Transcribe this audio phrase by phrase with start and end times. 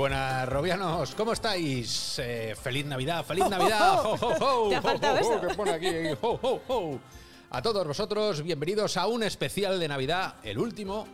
[0.00, 1.14] buenas, Robianos.
[1.14, 2.18] ¿Cómo estáis?
[2.18, 4.00] Eh, feliz Navidad, feliz Navidad.
[7.50, 11.06] A todos vosotros, bienvenidos a un especial de Navidad, el último.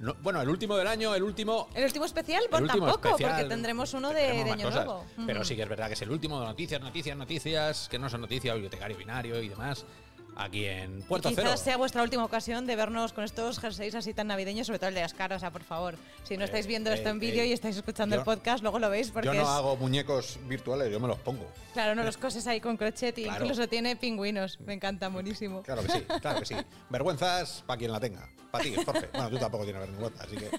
[0.00, 1.68] no, bueno, el último del año, el último.
[1.74, 2.42] ¿El último especial?
[2.44, 3.32] el Pues último tampoco, especial.
[3.36, 4.84] porque tendremos uno de, Tendremos de más Año cosas.
[4.84, 5.26] Nuevo.
[5.26, 8.10] Pero sí que es verdad que es el último de noticias, noticias, noticias, que no
[8.10, 9.86] son noticias, bibliotecario binario y demás,
[10.36, 11.56] aquí en Puerto Quizás Cero.
[11.56, 14.94] sea vuestra última ocasión de vernos con estos jerseys así tan navideños, sobre todo el
[14.94, 15.96] de las caras, o sea, por favor.
[16.24, 18.62] Si no estáis viendo eh, esto en eh, vídeo y estáis escuchando yo- el podcast,
[18.62, 19.48] luego lo veis porque Yo no es...
[19.48, 21.46] hago muñecos virtuales, yo me los pongo.
[21.72, 23.44] Claro, no los coses ahí con crochet y Claro.
[23.44, 24.60] incluso tiene pingüinos.
[24.60, 25.62] Me encanta, buenísimo.
[25.62, 26.54] Claro que sí, claro que sí.
[26.90, 28.28] Vergüenzas para quien la tenga.
[28.50, 29.08] Para ti, Jorge.
[29.12, 30.50] Bueno, tú tampoco tienes vergüenza, así que.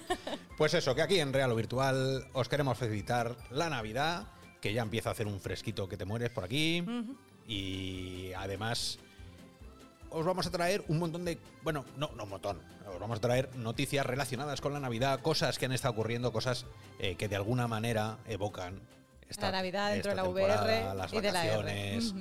[0.56, 4.26] Pues eso, que aquí en Real o Virtual os queremos felicitar la Navidad,
[4.60, 6.84] que ya empieza a hacer un fresquito que te mueres por aquí.
[7.46, 8.98] Y además.
[10.10, 11.38] Os vamos a traer un montón de.
[11.62, 12.60] Bueno, no, no un montón.
[12.92, 16.64] Os vamos a traer noticias relacionadas con la Navidad, cosas que han estado ocurriendo, cosas
[16.98, 18.80] eh, que de alguna manera evocan.
[19.40, 21.56] La Navidad dentro esta de la VR las y de la R.
[21.56, 22.12] vacaciones.
[22.12, 22.20] Ujú.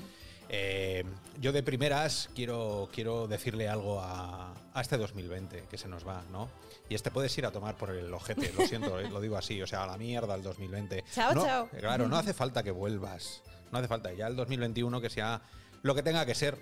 [0.49, 1.03] Eh,
[1.39, 6.23] yo de primeras quiero, quiero decirle algo a, a este 2020 que se nos va,
[6.31, 6.49] ¿no?
[6.89, 9.61] Y este puedes ir a tomar por el ojete, lo siento, eh, lo digo así,
[9.61, 11.03] o sea, a la mierda el 2020.
[11.13, 11.69] Chao, No, chao.
[11.79, 14.13] Claro, no hace falta que vuelvas, no hace falta.
[14.13, 15.41] Ya el 2021 que sea
[15.81, 16.57] lo que tenga que ser,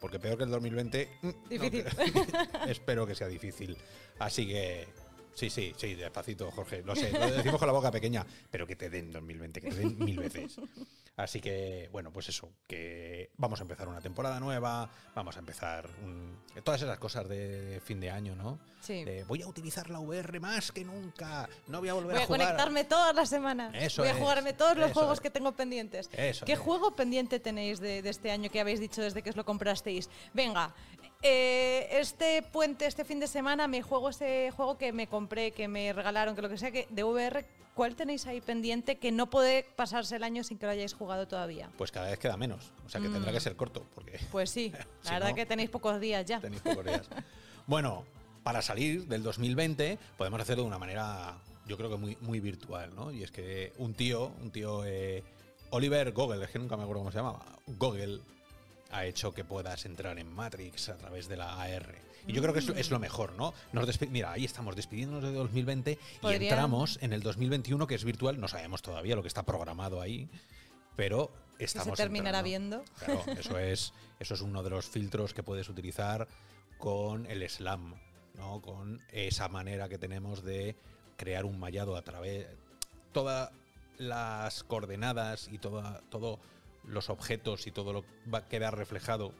[0.00, 1.08] porque peor que el 2020...
[1.22, 1.84] mm, no Difícil.
[2.68, 3.76] espero que sea difícil.
[4.18, 4.88] Así que...
[5.34, 6.82] Sí, sí, sí, despacito, Jorge.
[6.82, 9.76] Lo sé, lo decimos con la boca pequeña, pero que te den 2020, que te
[9.76, 10.56] den mil veces.
[11.16, 15.88] Así que, bueno, pues eso, que vamos a empezar una temporada nueva, vamos a empezar
[16.02, 18.58] un- todas esas cosas de fin de año, ¿no?
[18.80, 19.04] Sí.
[19.04, 22.24] De, voy a utilizar la VR más que nunca, no voy a volver Voy a
[22.24, 22.40] a jugar.
[22.40, 23.74] conectarme todas las semanas.
[23.74, 25.20] Eso Voy a es, jugarme todos los juegos es.
[25.20, 26.08] que tengo pendientes.
[26.12, 26.58] Eso ¿Qué es.
[26.58, 30.08] juego pendiente tenéis de, de este año que habéis dicho desde que os lo comprasteis?
[30.32, 30.74] Venga,
[31.22, 35.68] eh, este puente, este fin de semana, me juego ese juego que me compré, que
[35.68, 37.44] me regalaron, que lo que sea, que de VR,
[37.74, 41.28] ¿cuál tenéis ahí pendiente que no puede pasarse el año sin que lo hayáis jugado
[41.28, 41.70] todavía?
[41.76, 44.70] Pues cada vez queda menos, o sea que tendrá que ser corto, porque Pues sí,
[44.72, 46.40] la Si verdad no- que tenéis pocos días ya.
[46.40, 47.08] Tenéis pocos días.
[47.66, 48.04] Bueno,
[48.42, 51.36] para salir del 2020 podemos hacerlo de una manera,
[51.66, 53.12] yo creo que muy, muy virtual, ¿no?
[53.12, 55.22] Y es que un tío, un tío, eh,
[55.68, 58.22] Oliver Gogel, es que nunca me acuerdo cómo se llamaba, Gogel,
[58.90, 61.94] ha hecho que puedas entrar en Matrix a través de la AR.
[62.26, 63.54] Y yo creo que es, es lo mejor, ¿no?
[63.72, 68.40] Nos Mira, ahí estamos despidiéndonos de 2020 y entramos en el 2021, que es virtual.
[68.40, 70.28] No sabemos todavía lo que está programado ahí,
[70.96, 72.84] pero estamos se terminará entrando.
[72.84, 73.24] viendo.
[73.24, 76.28] Claro, eso es, eso es uno de los filtros que puedes utilizar
[76.78, 77.94] con el slam,
[78.34, 78.60] ¿no?
[78.60, 80.76] Con esa manera que tenemos de
[81.16, 82.46] crear un mallado a través
[83.12, 83.50] todas
[83.98, 86.38] las coordenadas y toda, todo
[86.90, 89.32] los objetos y todo lo va a quedar reflejado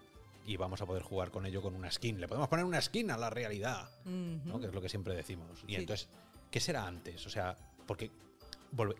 [0.46, 2.20] y vamos a poder jugar con ello con una skin.
[2.20, 4.58] Le podemos poner una skin a la realidad, ¿no?
[4.60, 5.62] que es lo que siempre decimos.
[5.66, 5.80] Y Sí.
[5.80, 6.08] entonces,
[6.50, 7.26] ¿qué será antes?
[7.26, 7.56] O sea,
[7.86, 8.10] porque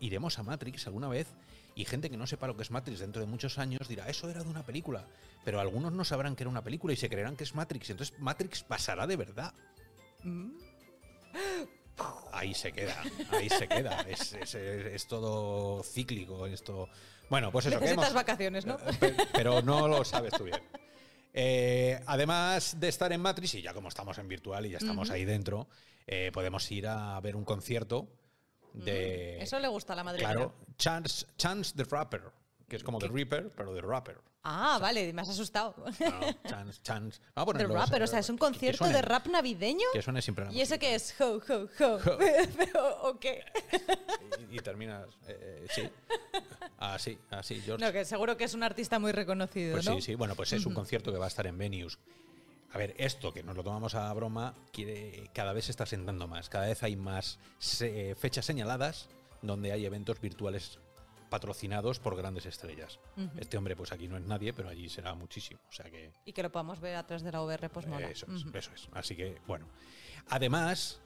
[0.01, 1.29] iremos a Matrix alguna vez
[1.75, 4.29] y gente que no sepa lo que es Matrix dentro de muchos años dirá, eso
[4.29, 5.07] era de una película.
[5.45, 7.89] Pero algunos no sabrán que era una película y se creerán que es Matrix.
[7.89, 9.55] Y entonces Matrix pasará de verdad.
[12.41, 13.03] Ahí se queda,
[13.33, 14.01] ahí se queda.
[14.09, 16.89] Es, es- es todo cíclico esto.
[17.29, 18.75] Bueno, pues eso que Necesitas hemos- vacaciones, ¿no?
[18.75, 20.61] Eh, pe- Pero no lo sabes tú bien.
[21.33, 25.11] Eh, además de estar en Matrix, y ya como estamos en virtual y ya estamos
[25.11, 25.69] ahí dentro,
[26.07, 28.09] eh, podemos ir a ver un concierto
[28.73, 29.41] de.
[29.43, 30.19] Eso le gusta a la madre.
[30.21, 32.23] Claro, Chance, Chance the Rapper,
[32.71, 34.17] que es como The Reaper, pero de Rapper.
[34.45, 35.75] Ah, vale, me has asustado.
[35.99, 37.21] Claro, chance, Chance.
[37.35, 39.85] Vamos a De ponerlo, rapper, eh, o sea, es un concierto suene- de rap navideño.
[39.93, 41.21] Que suene siempre la ¿Y eso qué es?
[41.21, 41.99] Ho, ho, ho.
[42.79, 43.09] Ho.
[43.11, 43.45] ¿O qué?
[44.51, 45.09] Y, y terminas.
[45.29, 45.83] eh, eh, sí.
[46.79, 47.85] Así, así, George.
[47.85, 49.97] No, que seguro que es un artista muy reconocido, Pues ¿no?
[49.97, 50.15] sí, sí.
[50.15, 51.99] Bueno, pues es un concierto que va a estar en venues.
[52.73, 56.29] A ver, esto que nos lo tomamos a broma, quiere, cada vez se está sentando
[56.29, 56.49] más.
[56.49, 59.09] Cada vez hay más se- fechas señaladas
[59.43, 60.79] donde hay eventos virtuales
[61.31, 62.99] patrocinados por grandes estrellas.
[63.39, 65.61] Este hombre, pues aquí no es nadie, pero allí será muchísimo.
[65.69, 68.11] O sea que Y que lo podamos ver a través de la VR, pues mola.
[68.11, 68.89] eso es, eso es.
[68.93, 69.67] Así que, bueno.
[70.29, 71.01] Además,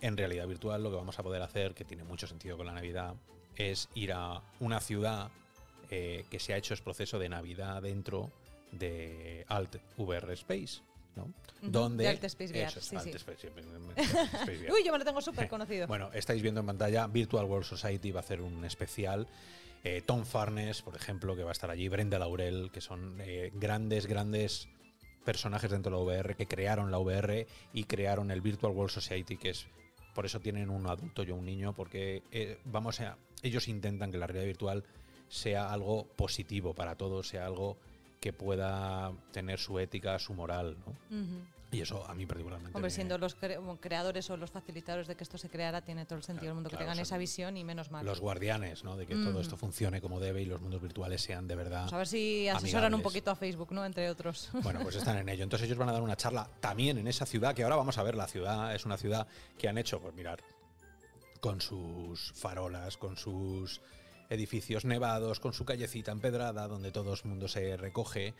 [0.00, 2.72] en realidad virtual lo que vamos a poder hacer, que tiene mucho sentido con la
[2.72, 3.14] Navidad,
[3.54, 5.30] es ir a una ciudad
[5.90, 8.30] eh, que se ha hecho el proceso de Navidad dentro
[8.72, 10.80] de Alt VR Space.
[11.16, 11.32] ¿No?
[11.62, 13.10] Donde, de VR, eso sí, sí.
[13.10, 14.72] Space, Alt Space VR.
[14.72, 15.86] Uy, yo me lo tengo súper conocido.
[15.86, 19.26] Bueno, estáis viendo en pantalla Virtual World Society va a hacer un especial.
[19.82, 21.88] Eh, Tom Farnes, por ejemplo, que va a estar allí.
[21.88, 24.68] Brenda Laurel, que son eh, grandes, grandes
[25.24, 29.36] personajes dentro de la VR que crearon la VR y crearon el Virtual World Society,
[29.36, 29.66] que es
[30.14, 34.16] por eso tienen un adulto y un niño, porque eh, vamos a, ellos intentan que
[34.16, 34.84] la realidad virtual
[35.28, 37.76] sea algo positivo para todos, sea algo
[38.20, 40.76] que pueda tener su ética, su moral.
[40.86, 40.96] ¿no?
[41.72, 42.74] Y eso a mí particularmente.
[42.76, 46.06] Hombre, me- siendo los cre- creadores o los facilitadores de que esto se creara, tiene
[46.06, 48.06] todo el sentido del mundo que claro, tengan esa visión y menos mal.
[48.06, 48.96] los guardianes, ¿no?
[48.96, 51.82] De que todo esto funcione como debe y los mundos virtuales sean de verdad.
[51.82, 53.84] Pues a ver si asesoran un poquito a Facebook, ¿no?
[53.84, 54.48] Entre otros.
[54.62, 55.42] Bueno, pues están en ello.
[55.42, 58.02] Entonces ellos van a dar una charla también en esa ciudad, que ahora vamos a
[58.04, 58.14] ver.
[58.14, 59.26] La ciudad es una ciudad
[59.58, 60.42] que han hecho, pues mirar,
[61.40, 63.82] con sus farolas, con sus
[64.30, 68.34] edificios nevados, con su callecita empedrada, donde todo el mundo se recoge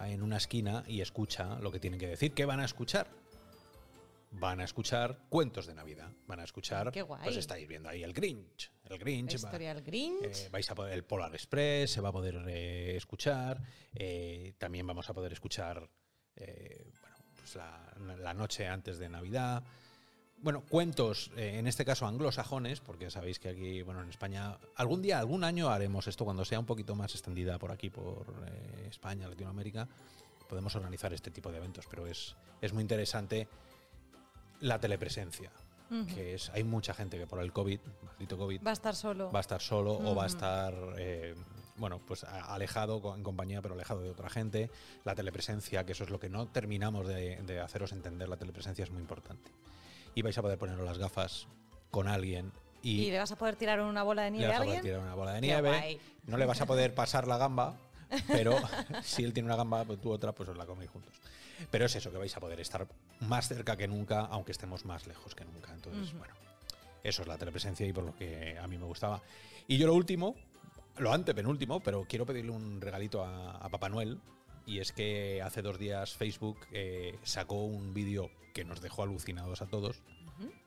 [0.00, 2.32] en una esquina y escucha lo que tienen que decir.
[2.32, 3.08] ¿Qué van a escuchar?
[4.32, 6.08] Van a escuchar cuentos de Navidad.
[6.28, 7.20] Van a escuchar, Qué guay.
[7.24, 8.70] pues estáis viendo ahí el Grinch.
[8.88, 9.32] El Grinch.
[9.32, 10.22] La historia del Grinch.
[10.46, 13.60] eh, vais a poder el Polar Express, se va a poder eh, escuchar.
[13.94, 15.90] eh, también vamos a poder escuchar
[16.36, 19.62] bueno, pues la, la noche antes de Navidad.
[20.42, 25.02] Bueno, cuentos, eh, en este caso anglosajones, porque sabéis que aquí, bueno, en España, algún
[25.02, 28.86] día, algún año haremos esto cuando sea un poquito más extendida por aquí, por eh,
[28.88, 29.86] España, Latinoamérica,
[30.48, 33.48] podemos organizar este tipo de eventos, pero es, es muy interesante
[34.60, 35.50] la telepresencia,
[36.14, 39.30] que es, hay mucha gente que por el COVID, maldito COVID, Va a estar solo.
[39.30, 41.34] va a estar solo o va a estar eh,
[41.76, 44.70] bueno pues alejado en compañía pero alejado de otra gente.
[45.04, 48.84] La telepresencia que eso es lo que no terminamos de, de haceros entender la telepresencia
[48.84, 49.50] es muy importante
[50.14, 51.46] y vais a poder poneros las gafas
[51.90, 52.52] con alguien
[52.82, 54.64] y, ¿Y le vas a poder tirar una bola de le nieve vas a a
[54.64, 54.92] poder alguien?
[54.94, 56.00] tirar una bola de Qué nieve guay.
[56.26, 57.76] no le vas a poder pasar la gamba
[58.28, 58.56] pero
[59.02, 61.12] si él tiene una gamba pues tú otra pues os la coméis juntos
[61.70, 62.86] pero es eso que vais a poder estar
[63.20, 66.34] más cerca que nunca aunque estemos más lejos que nunca entonces bueno
[67.02, 69.22] eso es la telepresencia y por lo que a mí me gustaba.
[69.66, 70.34] Y yo lo último,
[70.98, 74.18] lo antepenúltimo, pero quiero pedirle un regalito a, a Papá Noel.
[74.70, 79.62] Y es que hace dos días Facebook eh, sacó un vídeo que nos dejó alucinados
[79.62, 80.00] a todos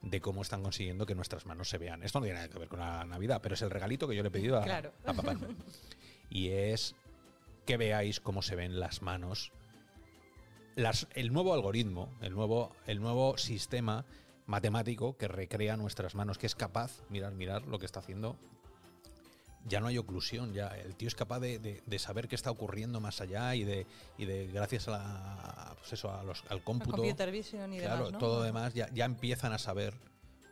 [0.02, 2.04] de cómo están consiguiendo que nuestras manos se vean.
[2.04, 4.22] Esto no tiene nada que ver con la Navidad, pero es el regalito que yo
[4.22, 4.92] le he pedido a, Claro.
[5.06, 5.38] a Papá.
[6.30, 6.96] Y es
[7.66, 9.52] que veáis cómo se ven las manos
[10.76, 14.06] las- el nuevo algoritmo, el nuevo, el nuevo sistema
[14.48, 18.36] matemático que recrea nuestras manos, que es capaz, mirar, mirar lo que está haciendo.
[19.66, 22.52] Ya no hay oclusión, ya el tío es capaz de, de- de saber qué está
[22.52, 23.88] ocurriendo más allá y de,
[24.18, 27.98] y de gracias a la, pues eso, a los- al cómputo, computer vision y claro,
[28.06, 28.18] demás, ¿no?
[28.20, 29.94] todo demás, ya, ya empiezan a saber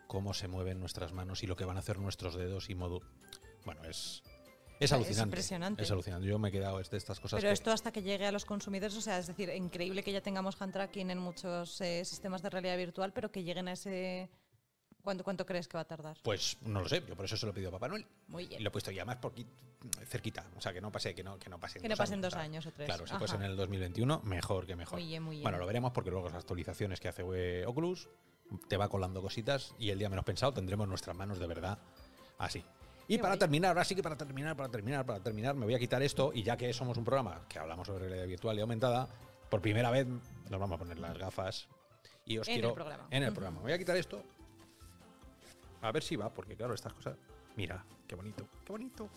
[0.07, 3.01] cómo se mueven nuestras manos y lo que van a hacer nuestros dedos y modo.
[3.65, 4.23] Bueno, es,
[4.79, 5.23] es Es alucinante.
[5.23, 5.83] impresionante.
[5.83, 6.27] Es alucinante.
[6.27, 7.39] Yo me he quedado de estas cosas.
[7.39, 10.11] Pero que- esto hasta que llegue a los consumidores, o sea, es decir, increíble que
[10.13, 13.73] ya tengamos hand tracking en muchos eh, sistemas de realidad virtual, pero que lleguen a
[13.73, 14.29] ese...
[15.03, 16.17] ¿Cuánto, ¿Cuánto crees que va a tardar?
[16.23, 18.05] Pues no lo sé, yo por eso se lo he pedido a Papá Noel.
[18.27, 18.63] Muy Y bien.
[18.63, 19.33] lo he puesto ya más por
[20.07, 20.45] cerquita.
[20.57, 22.45] O sea, que no pase, que no, que no pasen Que no pasen dos claro.
[22.45, 22.85] años o tres.
[22.87, 23.19] Claro, si Ajá.
[23.19, 24.99] fuese en el 2021, mejor que mejor.
[24.99, 25.43] Muy bien, muy bien.
[25.43, 28.09] Bueno, lo veremos porque luego las actualizaciones que hace Oculus
[28.67, 31.79] te va colando cositas y el día menos pensado tendremos nuestras manos de verdad
[32.37, 32.63] así.
[33.07, 33.39] Y Qué para guay.
[33.39, 36.31] terminar, ahora sí que para terminar, para terminar, para terminar, me voy a quitar esto
[36.33, 39.07] y ya que somos un programa que hablamos sobre realidad virtual y aumentada,
[39.49, 41.67] por primera vez nos vamos a poner las gafas
[42.25, 43.07] y os En el programa.
[43.09, 43.59] en el programa.
[43.61, 44.23] Voy a quitar esto
[45.81, 47.17] a ver si va, porque claro, estas cosas.
[47.55, 49.09] Mira, qué bonito, qué bonito.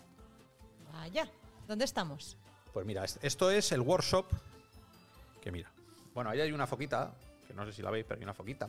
[0.93, 1.29] Vaya,
[1.67, 2.37] ¿dónde estamos?
[2.73, 4.27] Pues mira, es- esto es el workshop.
[5.41, 5.71] Que mira.
[6.15, 7.13] Bueno, ahí hay una foquita,
[7.47, 8.69] que no sé si la veis, pero hay una foquita.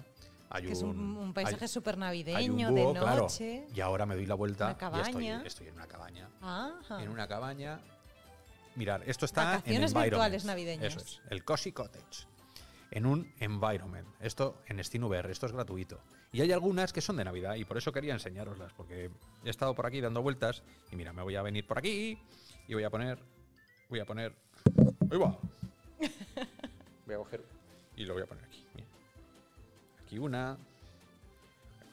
[0.49, 3.21] Hay Que es un, un paisaje súper un navideño, búho, de claro.
[3.23, 3.67] noche.
[3.73, 6.29] Y ahora me doy la vuelta Una y estoy, estoy en una cabaña.
[6.41, 7.01] Ajá.
[7.01, 7.79] En una cabaña.
[8.75, 10.95] Mirar, esto está Vacaciones en virtuales navideñas.
[10.95, 12.27] Eso es, el Cozy Cottage.
[12.95, 14.07] En un environment.
[14.21, 15.99] Esto en Steam VR, esto es gratuito.
[16.31, 19.11] Y hay algunas que son de Navidad y por eso quería enseñaroslas, porque
[19.43, 22.17] he estado por aquí dando vueltas y mira, me voy a venir por aquí
[22.69, 23.19] y voy a poner.
[23.89, 24.33] Voy a poner.
[25.11, 25.37] ¡Ahí va!
[27.05, 27.43] Voy a coger
[27.97, 28.65] y lo voy a poner aquí.
[30.03, 30.57] Aquí una.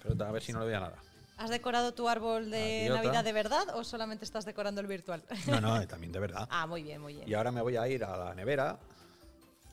[0.03, 0.97] Pero a ver si no le vea nada.
[1.37, 2.89] ¿Has decorado tu árbol de.
[2.89, 5.23] Navidad de verdad o solamente estás decorando el virtual?
[5.49, 6.49] No, no, también de verdad.
[6.51, 7.29] ah, muy bien, muy bien.
[7.29, 8.79] Y ahora me voy a ir a la nevera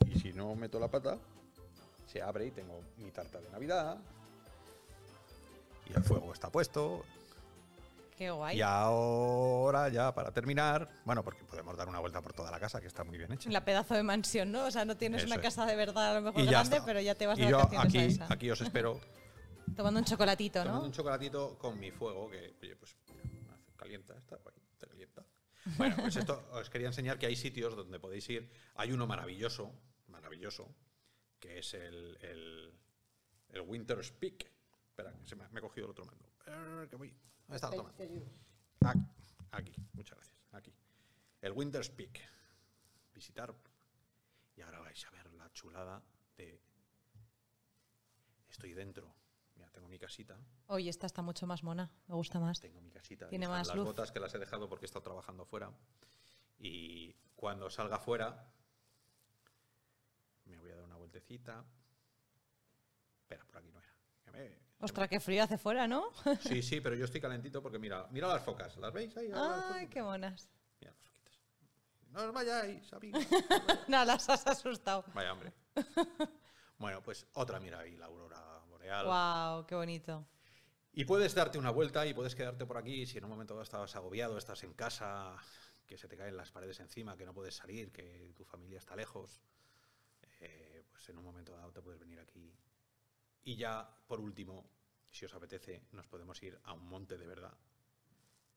[0.06, 1.18] y si no meto la pata,
[2.06, 3.98] se abre y tengo mi tarta de Navidad.
[5.88, 7.04] Y el fuego está puesto.
[8.16, 8.58] Qué guay.
[8.58, 12.80] Y ahora ya para terminar, bueno, porque podemos dar una vuelta por toda la casa,
[12.80, 13.50] que está muy bien hecha.
[13.50, 14.66] La pedazo de mansión, ¿no?
[14.66, 15.42] O sea, no tienes Eso una es.
[15.42, 16.84] casa de verdad a lo mejor grande, está.
[16.86, 18.26] pero ya te vas y de yo aquí, a esa.
[18.30, 19.00] aquí os espero
[19.76, 20.86] Tomando un chocolatito, tomando ¿no?
[20.86, 22.94] un chocolatito con mi fuego, que, oye, pues
[23.76, 25.22] calienta, está guay, te calienta.
[25.78, 28.50] Bueno, pues esto os quería enseñar que hay sitios donde podéis ir.
[28.74, 29.72] Hay uno maravilloso,
[30.10, 30.74] maravilloso,
[31.38, 32.72] que es el, el,
[33.50, 34.50] el Winter's Peak.
[34.88, 36.28] Espera, que se me, me he cogido el otro mando.
[36.46, 37.08] Eh, que voy.
[37.46, 38.04] ¿Dónde está el otro mando?
[38.80, 39.08] Ac-
[39.52, 40.36] Aquí, muchas gracias.
[40.52, 40.74] Aquí.
[41.40, 42.20] El Winter's Peak.
[43.14, 43.54] Visitar.
[44.56, 46.02] Y ahora vais a ver la chulada
[46.36, 46.60] de.
[48.48, 49.14] Estoy dentro.
[49.56, 50.38] Mira, tengo mi casita.
[50.66, 51.90] Oye, esta está mucho más mona.
[52.08, 52.60] Me gusta más.
[52.60, 53.28] Tengo mi casita.
[53.28, 53.86] Tiene más las luz.
[53.86, 55.72] botas que las he dejado porque he estado trabajando fuera.
[56.58, 58.52] Y cuando salga fuera,
[60.44, 61.64] me voy a dar una vueltecita.
[63.22, 63.94] Espera, por aquí no era.
[64.24, 66.10] Que me- Ostras, qué frío hace fuera, ¿no?
[66.40, 68.76] Sí, sí, pero yo estoy calentito porque mira, mira las focas.
[68.78, 69.30] ¿Las veis ahí?
[69.34, 70.48] Ay, qué monas.
[70.80, 71.38] Mira las foquitas.
[72.08, 73.24] No os vayáis, amigos.
[73.88, 75.04] No, las has asustado.
[75.14, 75.52] Vaya hambre.
[76.78, 79.04] Bueno, pues otra mira ahí, la aurora boreal.
[79.06, 80.26] Wow, qué bonito.
[80.92, 83.94] Y puedes darte una vuelta y puedes quedarte por aquí si en un momento estabas
[83.96, 85.36] agobiado, estás en casa,
[85.86, 88.96] que se te caen las paredes encima, que no puedes salir, que tu familia está
[88.96, 89.40] lejos.
[91.00, 92.52] Pues en un momento dado te puedes venir aquí.
[93.44, 94.68] Y ya, por último,
[95.10, 97.56] si os apetece, nos podemos ir a un monte de verdad.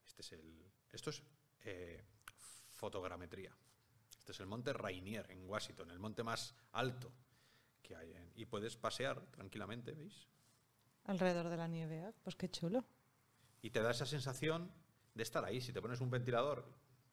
[0.05, 1.23] Este es el, esto es
[1.63, 2.03] eh,
[2.71, 3.55] fotogrametría.
[4.19, 7.13] Este es el monte Rainier en Washington, el monte más alto
[7.81, 8.11] que hay.
[8.11, 10.27] en- y puedes pasear tranquilamente, ¿veis?
[11.05, 12.13] Alrededor de la nieve, ¿eh?
[12.23, 12.83] pues qué chulo.
[13.61, 14.69] Y te da esa sensación
[15.13, 15.61] de estar ahí.
[15.61, 16.65] Si te pones un ventilador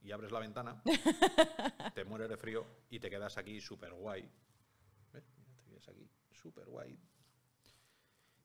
[0.03, 0.83] y abres la ventana,
[1.95, 4.29] te mueres de frío y te quedas aquí súper guay.
[5.89, 6.99] Aquí súper guay.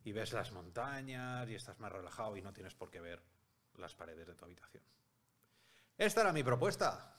[0.04, 3.24] Y ves las montañas y estás más relajado y no tienes por qué ver
[3.76, 4.84] las paredes de tu habitación.
[5.98, 7.16] Esta era mi propuesta.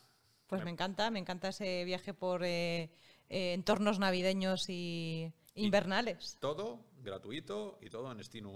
[0.46, 2.90] Pues me encanta, me encanta ese viaje por eh,
[3.28, 6.36] eh, entornos navideños y invernales.
[6.40, 8.46] Todo gratuito y todo en Steam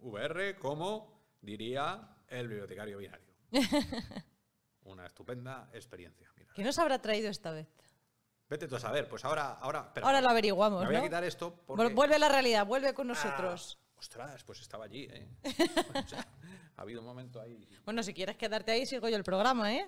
[0.00, 3.34] VR, como diría el bibliotecario binario.
[4.84, 6.30] Una estupenda experiencia.
[6.36, 6.52] Mira.
[6.54, 7.68] ¿Qué nos habrá traído esta vez?
[8.48, 11.22] Vete tú a saber, pues ahora, ahora, espera, Ahora lo averiguamos, Me voy a quitar
[11.24, 11.92] esto porque...
[11.92, 13.78] Vuelve a la realidad, vuelve con Ah, nosotros.
[13.96, 15.28] ostras, pues estaba allí, ¿eh?
[16.04, 16.26] O sea,
[16.76, 17.68] ha habido un momento ahí...
[17.84, 19.86] Bueno, si quieres quedarte ahí, sigo yo el programa, ¿eh?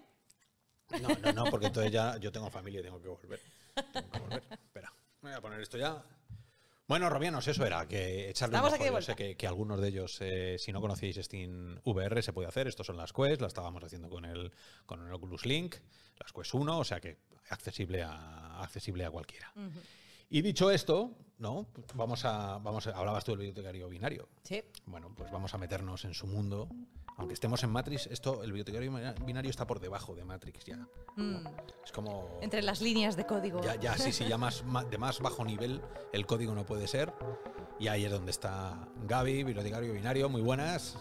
[1.01, 3.41] No, no, no, porque entonces ya yo tengo familia y tengo que volver.
[3.93, 4.43] Tengo que volver.
[4.51, 6.03] Espera, me voy a poner esto ya.
[6.89, 8.99] Bueno, Robianos, eso era, que echarle Estamos un aquí de ojo.
[8.99, 12.49] Yo sé que, que algunos de ellos, eh, si no conocéis Steam VR, se puede
[12.49, 12.67] hacer.
[12.67, 14.53] Estos son las Quest, las estábamos haciendo con el,
[14.87, 15.77] con el Oculus Link,
[16.19, 17.19] las Quest 1, o sea que
[17.49, 19.53] accesible a, accesible a cualquiera.
[20.29, 21.67] Y dicho esto, ¿no?
[21.95, 24.29] Vamos a, vamos a- hablabas tú del bibliotecario binario.
[24.45, 24.63] Sí.
[24.87, 26.69] Bueno, pues vamos a meternos en su mundo.
[27.17, 28.93] Aunque estemos en Matrix, esto, el bibliotecario
[29.27, 30.87] binario está por debajo de Matrix ya.
[31.85, 32.39] Es como...
[32.41, 33.61] Entre las líneas de código.
[33.63, 35.83] Ya, ya, sí, sí, ya más, de más bajo nivel
[36.13, 37.13] el código no puede ser.
[37.79, 40.29] Y ahí es donde está Gaby, bibliotecario binario.
[40.31, 40.97] Muy buenas.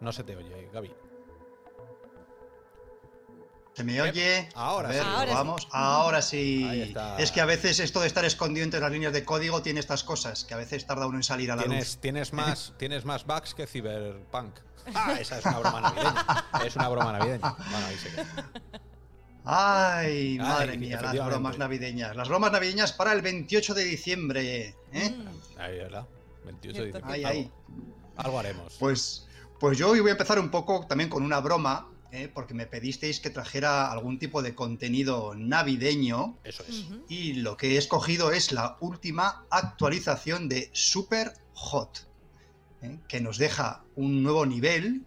[0.00, 0.90] No se te oye, Gaby.
[3.78, 4.48] ¿Se me oye?
[4.56, 5.08] Ahora A ver, sí.
[5.08, 5.34] Ahora sí.
[5.34, 5.68] vamos.
[5.70, 6.66] Ahora sí.
[6.68, 7.16] Ahí está.
[7.18, 10.02] Es que a veces esto de estar escondido entre las líneas de código tiene estas
[10.02, 11.98] cosas, que a veces tarda uno en salir a la Tienes, luz.
[12.00, 14.56] tienes, más, tienes más bugs que Cyberpunk.
[14.94, 16.44] Ah, esa es una broma navideña.
[16.66, 17.54] Es una broma navideña.
[17.56, 18.50] Bueno, ahí se queda.
[19.44, 22.16] Ay, madre Ay, mía, las bromas navideñas.
[22.16, 24.74] Las bromas navideñas para el 28 de diciembre.
[24.92, 25.10] ¿eh?
[25.10, 25.58] Mm.
[25.60, 26.04] Ahí, ¿verdad?
[26.46, 27.14] 28 de diciembre.
[27.14, 27.52] Ahí, Algo- ahí.
[28.16, 28.74] Algo haremos.
[28.78, 29.26] Pues,
[29.60, 32.30] pues yo hoy voy a empezar un poco también con una broma, ¿eh?
[32.32, 36.38] porque me pedisteis que trajera algún tipo de contenido navideño.
[36.44, 36.86] Eso es.
[37.08, 42.08] Y lo que he escogido es la última actualización de Super Hot,
[42.82, 42.98] ¿eh?
[43.08, 45.04] que nos deja un nuevo nivel,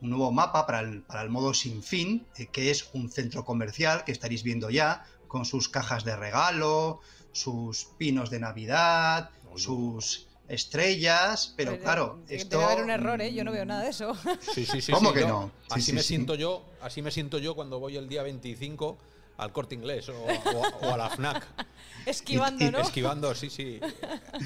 [0.00, 3.44] un nuevo mapa para el, para el modo sin fin, eh, que es un centro
[3.44, 7.00] comercial que estaréis viendo ya, con sus cajas de regalo,
[7.32, 12.58] sus pinos de Navidad, sus estrellas, pero claro, esto...
[12.58, 13.32] Debe haber un error, ¿eh?
[13.32, 14.14] Yo no veo nada de eso.
[14.54, 14.92] Sí, sí, sí.
[14.92, 15.52] ¿Cómo sí, que yo- no?
[15.62, 16.08] Sí, así sí, me sí.
[16.08, 18.98] siento yo, así me siento yo cuando voy el día 25
[19.38, 21.46] al corte inglés o, o- o a la FNAC.
[22.06, 22.78] Esquivando, y- ¿no?
[22.80, 23.78] Esquivando, sí, sí.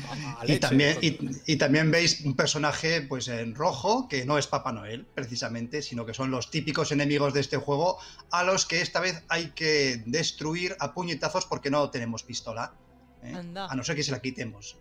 [0.08, 4.36] a- a Y también, y, y también veis un personaje pues en rojo que no
[4.38, 7.98] es Papá Noel, precisamente, sino que son los típicos enemigos de este juego
[8.30, 12.74] a los que esta vez hay que destruir a puñetazos porque no tenemos pistola.
[13.22, 13.32] ¿eh?
[13.34, 13.66] Anda.
[13.66, 14.76] A no ser que se la quitemos.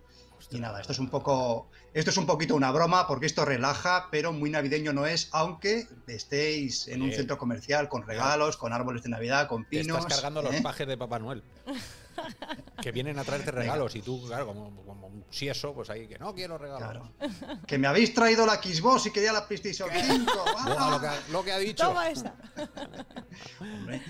[0.49, 1.69] Y nada, esto es un poco.
[1.93, 5.87] Esto es un poquito una broma porque esto relaja, pero muy navideño no es, aunque
[6.07, 9.99] estéis en un centro comercial con regalos, con árboles de Navidad, con Te pinos.
[9.99, 10.61] estás cargando los ¿eh?
[10.61, 11.43] pajes de Papá Noel.
[12.81, 16.17] que vienen a traerte regalos y tú, claro, como, como un sieso, pues ahí que
[16.17, 17.09] no quiero regalos.
[17.17, 17.59] Claro.
[17.67, 20.31] Que me habéis traído la Xbox y quería la PlayStation 5.
[20.33, 20.89] Buah, ¡Ah!
[20.91, 21.87] lo, que ha, lo que ha dicho.
[21.87, 22.33] Toma esa.
[23.59, 24.01] Hombre.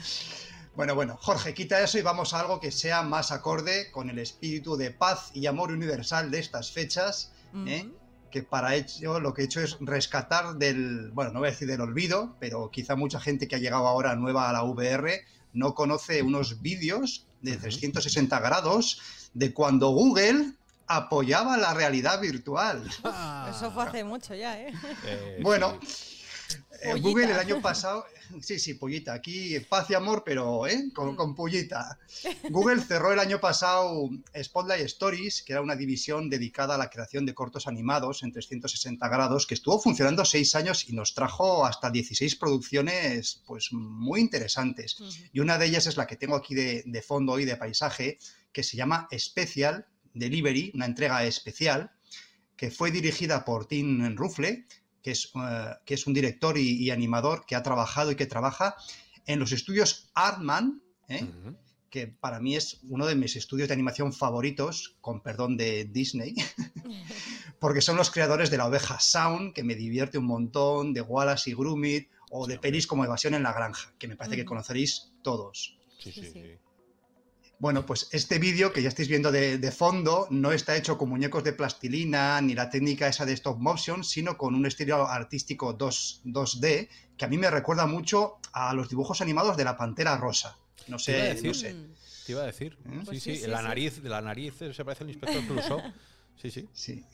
[0.75, 4.20] Bueno, bueno, Jorge, quita eso y vamos a algo que sea más acorde con el
[4.20, 7.34] espíritu de paz y amor universal de estas fechas,
[7.68, 7.84] ¿eh?
[7.86, 7.98] Ujú.
[8.32, 11.68] que para ello lo que he hecho es rescatar del, bueno, no voy a decir
[11.68, 15.22] del olvido, pero quizá mucha gente que ha llegado ahora nueva a la VR
[15.54, 17.62] no conoce unos vídeos de Ujú.
[17.63, 19.01] 360 grados
[19.34, 20.54] de cuando Google
[20.88, 22.90] apoyaba la realidad virtual.
[23.04, 23.51] Ah.
[23.54, 24.74] Eso fue hace mucho ya, ¿eh?
[25.06, 26.11] Eh, Bueno, sí.
[26.81, 27.00] Eh.
[27.00, 28.05] Google el año pasado,
[28.41, 30.91] sí, sí, pollita, aquí paz y amor, pero ¿eh?
[30.93, 32.00] con, con pollita.
[32.50, 34.10] Google cerró el año pasado
[34.41, 39.08] Spotlight Stories, que era una división dedicada a la creación de cortos animados en 360
[39.10, 45.00] grados, que estuvo funcionando seis años y nos trajo hasta 16 producciones pues muy interesantes.
[45.00, 45.12] Ujú.
[45.34, 48.17] Y una de ellas es la que tengo aquí de, de fondo y de paisaje,
[48.51, 51.91] que se llama Special, Delivery, una entrega especial,
[52.55, 54.65] que fue dirigida por Tim Ruffle,
[55.01, 58.25] que es, eh, que es un director y, y animador que ha trabajado y que
[58.25, 58.75] trabaja
[59.25, 61.27] en los estudios Artman, ¿eh?
[61.89, 66.36] Que para mí es uno de mis estudios de animación favoritos, con perdón de Disney,
[67.60, 71.50] porque son los creadores de la oveja Sound, que me divierte un montón, de Wallace
[71.50, 74.46] y Gromit, o Sí, de pelis como Evasión en la Granja, que me parece que
[74.46, 75.77] conoceréis todos.
[76.00, 76.58] Sí, Sí, sí, sí.
[77.62, 81.10] Bueno, pues este vídeo que ya estáis viendo de, de fondo no está hecho con
[81.10, 85.72] muñecos de plastilina ni la técnica esa de stop motion, sino con un estilo artístico
[85.74, 90.18] 2, 2D que a mí me recuerda mucho a los dibujos animados de la Pantera
[90.18, 90.58] Rosa.
[90.88, 91.48] No Te iba a sé, decir.
[91.50, 91.74] no sé.
[91.75, 91.94] Mm.
[92.25, 92.77] Te iba a decir.
[92.84, 92.89] ¿Eh?
[92.89, 93.63] Sí, Pues sí, sí, sí, la sí.
[93.65, 95.82] nariz, la nariz se parece al inspector Clouseau.
[96.41, 96.68] Sí, sí.
[96.74, 97.06] Sí.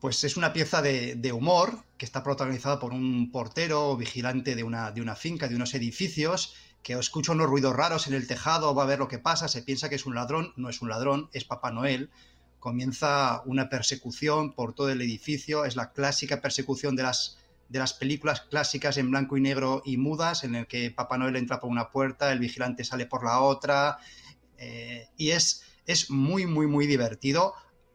[0.00, 4.54] Pues es una pieza de, de humor que está protagonizada por un portero o vigilante
[4.56, 6.54] de una, de una finca, de unos edificios,
[6.88, 9.60] que escucha unos ruidos raros en el tejado, va a ver lo que pasa, se
[9.60, 12.08] piensa que es un ladrón, no es un ladrón, es Papá Noel.
[12.60, 17.36] Comienza una persecución por todo el edificio, es la clásica persecución de las,
[17.68, 21.36] de las películas clásicas en blanco y negro y mudas, en el que Papá Noel
[21.36, 23.98] entra por una puerta, el vigilante sale por la otra,
[24.56, 27.52] eh, y es, es muy, muy, muy divertido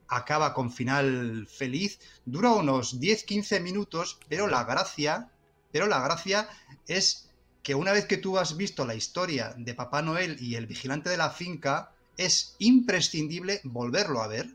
[0.07, 1.99] acaba con final feliz.
[2.25, 5.31] Dura unos 10-15 minutos, pero la gracia,
[5.71, 6.47] pero la gracia
[6.85, 7.32] es
[7.63, 11.09] que una vez que tú has visto la historia de Papá Noel y el vigilante
[11.09, 14.47] de la finca, es imprescindible volverlo a ver,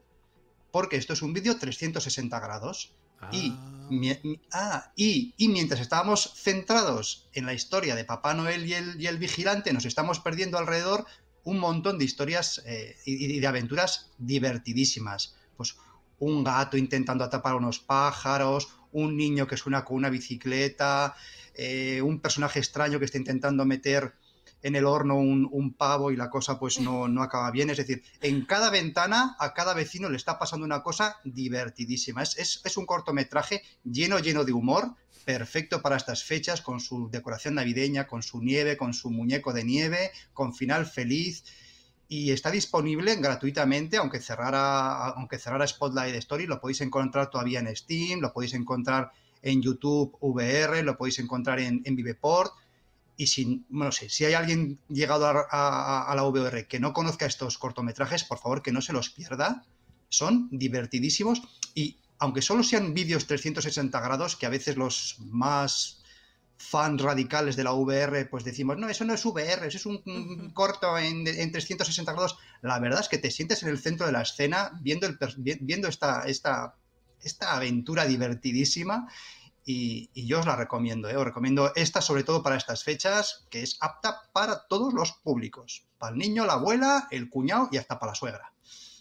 [0.70, 2.90] porque esto es un vídeo 360 grados.
[3.32, 8.66] Y, Ah, mi- ah, y, y mientras estábamos centrados en la historia de Papá Noel
[8.66, 11.06] y el, y el vigilante, nos estamos perdiendo alrededor
[11.44, 15.34] un montón de historias eh, y, y de aventuras divertidísimas.
[15.56, 15.76] Pues
[16.18, 21.14] un gato intentando atrapar a unos pájaros, un niño que suena con una bicicleta,
[21.58, 24.14] eh, un personaje extraño que está intentando meter
[24.62, 27.70] en el horno un, pavo y la cosa pues no, no acaba bien.
[27.70, 32.22] Es decir, en cada ventana a cada vecino le está pasando una cosa divertidísima.
[32.22, 34.94] Es, es- es un cortometraje lleno, lleno de humor,
[35.24, 39.64] perfecto para estas fechas, con su decoración navideña, con su nieve, con su muñeco de
[39.64, 41.44] nieve, con final feliz.
[42.08, 47.74] Y está disponible gratuitamente, aunque cerrara, aunque cerrara Spotlight Story, lo podéis encontrar todavía en
[47.76, 52.52] Steam, lo podéis encontrar en YouTube VR, lo podéis encontrar en, en Viveport.
[53.16, 56.92] Y si, no sé, si hay alguien llegado a, a- a la VR que no
[56.92, 59.64] conozca estos cortometrajes, por favor que no se los pierda.
[60.08, 61.42] Son divertidísimos
[61.74, 66.02] y aunque solo sean vídeos 360 grados, que a veces los más
[66.56, 70.50] fans radicales de la VR pues decimos, no, eso no es VR, eso es un
[70.54, 72.36] corto en, en 360 grados.
[72.62, 75.18] La verdad es que te sientes en el centro de la escena viendo, el,
[75.60, 76.74] viendo esta, esta,
[77.22, 79.08] esta aventura divertidísima
[79.64, 81.16] y, y yo os la recomiendo, ¿eh?
[81.16, 85.84] os recomiendo esta sobre todo para estas fechas, que es apta para todos los públicos,
[85.98, 88.52] para el niño, la abuela, el cuñado y hasta para la suegra.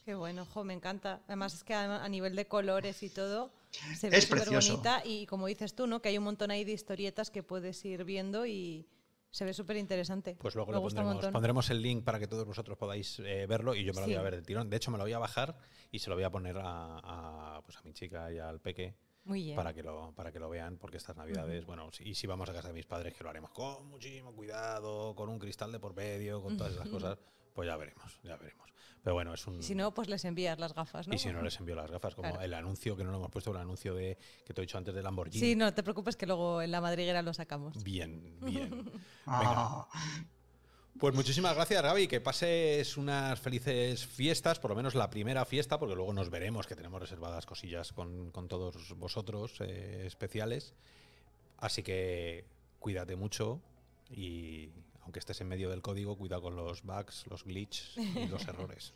[0.04, 1.22] Qué bueno, jo, me encanta.
[1.28, 3.52] Además es que a, a nivel de colores y todo
[3.98, 6.02] se ve Es súper bonita y como dices tú, ¿no?
[6.02, 8.86] Que hay un montón ahí de historietas que puedes ir viendo y
[9.32, 10.36] se ve súper interesante.
[10.40, 13.76] Pues luego me un pondremos, pondremos el link para que todos vosotros podáis eh, verlo
[13.76, 14.70] y yo me lo voy a ver de tirón.
[14.70, 15.58] De hecho, me lo voy a bajar
[15.92, 17.00] y se lo voy a poner a,
[17.58, 19.56] a, pues a mi chica y al peque Muy bien.
[19.56, 22.54] para que lo para que lo vean porque estas navidades bueno y si vamos a
[22.54, 25.96] casa de mis padres que lo haremos con muchísimo cuidado con un cristal de por
[25.96, 27.18] medio con todas esas cosas
[27.58, 28.68] pues ya veremos ya veremos
[29.04, 31.16] pero bueno es un Y si no, pues les envías las gafas, ¿no?
[31.16, 32.44] y si no les envío las gafas como Claro.
[32.44, 34.16] el anuncio que no lo hemos puesto el anuncio de
[34.46, 36.82] que te he dicho antes de Lamborghini Sí, no te preocupes que luego en la
[36.82, 37.84] madriguera lo sacamos.
[37.84, 38.92] bien bien
[39.26, 39.88] Ah,
[41.00, 42.08] Pues muchísimas gracias, Gaby.
[42.08, 46.66] Que pases unas felices fiestas, por lo menos la primera fiesta, porque luego nos veremos,
[46.68, 50.74] que tenemos reservadas cosillas con, con todos vosotros eh, especiales.
[51.58, 52.46] Así que
[52.80, 53.62] cuídate mucho
[54.10, 54.70] y
[55.08, 58.94] aunque estés en medio del código, cuida con los bugs, los glitches y los errores.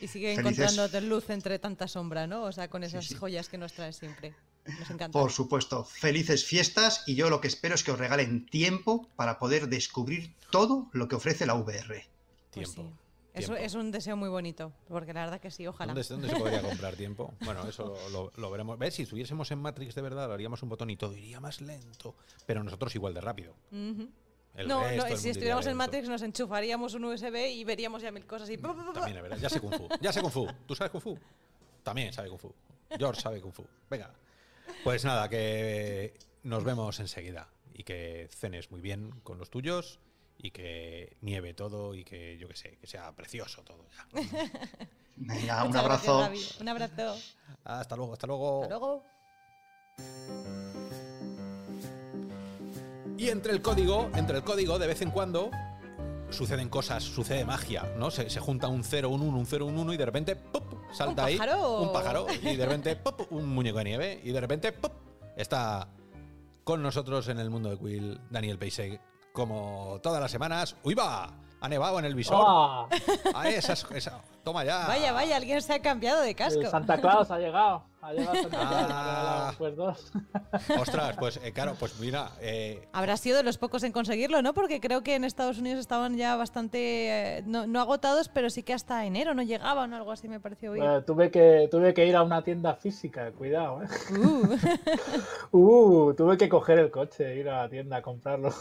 [0.00, 2.44] Y sigue encontrándote luz entre tanta sombra, ¿no?
[2.44, 3.16] O sea, con esas sí.
[3.16, 4.32] joyas que nos traes siempre.
[4.78, 5.10] Nos encanta.
[5.18, 9.40] Por supuesto, felices fiestas y yo lo que espero es que os regalen tiempo para
[9.40, 12.06] poder descubrir todo lo que ofrece la VR.
[12.52, 12.82] Pues Tiempo.
[12.82, 13.04] sí.
[13.34, 15.92] Eso es un deseo muy bonito, porque la verdad que sí, ojalá.
[15.92, 17.34] ¿Dónde, dónde se podría comprar tiempo?
[17.44, 18.78] Bueno, eso lo, lo veremos.
[18.78, 18.94] ¿Ves?
[18.94, 22.14] Si estuviésemos en Matrix de verdad, haríamos un botón y todo iría más lento.
[22.46, 23.56] Pero nosotros igual de rápido.
[23.72, 24.08] Ujú.
[24.54, 25.76] El no, resto no, si estuviéramos en.
[25.76, 28.56] Matrix nos enchufaríamos un USB y veríamos ya mil cosas y...
[28.56, 29.38] También, es verdad.
[29.38, 29.88] Ya sé Kung Fu.
[30.00, 30.46] Ya sé Kung Fu.
[30.66, 31.18] ¿Tú sabes Kung Fu?
[31.82, 32.54] También sabe Kung Fu.
[32.96, 33.66] George sabe Kung Fu.
[33.90, 34.14] Venga.
[34.84, 36.14] Pues nada, que
[36.44, 37.48] nos vemos enseguida.
[37.72, 39.98] Y que cenes muy bien con los tuyos.
[40.38, 41.94] Y que nieve todo.
[41.94, 44.06] Y que, yo qué sé, que sea precioso todo ya.
[45.16, 46.30] Venga, un gracias, abrazo.
[46.60, 47.16] Un abrazo.
[47.64, 48.62] Hasta luego, hasta luego.
[48.62, 49.04] Hasta luego.
[53.16, 55.50] Y entre el código, entre el código, de vez en cuando
[56.30, 58.10] suceden cosas, sucede magia, ¿no?
[58.10, 60.64] Se, se junta un 0, un 1, un 0, un 1 y de repente ¡pup!
[60.92, 61.80] salta ¿Un ahí pájaro?
[61.82, 63.20] un pájaro y de repente ¡pop!
[63.30, 64.92] un muñeco de nieve y de repente ¡pop!
[65.36, 65.86] está
[66.64, 69.00] con nosotros en el mundo de Quill Daniel Peiseg
[69.32, 70.74] como todas las semanas.
[70.82, 71.30] ¡Uy va!
[71.60, 72.44] Ha nevado en el visor.
[72.46, 72.86] ¡Ah!
[73.34, 74.86] Ah, esa es- esa- Toma ya.
[74.86, 76.60] Vaya, vaya, alguien se ha cambiado de casco.
[76.60, 77.84] El Santa Claus ha llegado.
[78.04, 78.90] Ha llegado Santa Claus.
[78.90, 79.54] Ah.
[79.56, 79.74] Pues.
[80.78, 84.52] Ostras, pues eh, claro, pues mira, eh, Habrá sido de los pocos en conseguirlo, ¿no?
[84.52, 88.62] Porque creo que en Estados Unidos estaban ya bastante, eh, no, no agotados, pero sí
[88.62, 90.82] que hasta enero no llegaban o algo así, me pareció oír.
[90.84, 93.86] Eh, tuve, que, tuve que ir a una tienda física, cuidado, ¿eh?
[94.18, 94.56] Uh.
[95.56, 98.52] Uh, tuve que coger el coche, ir a la tienda a comprarlo.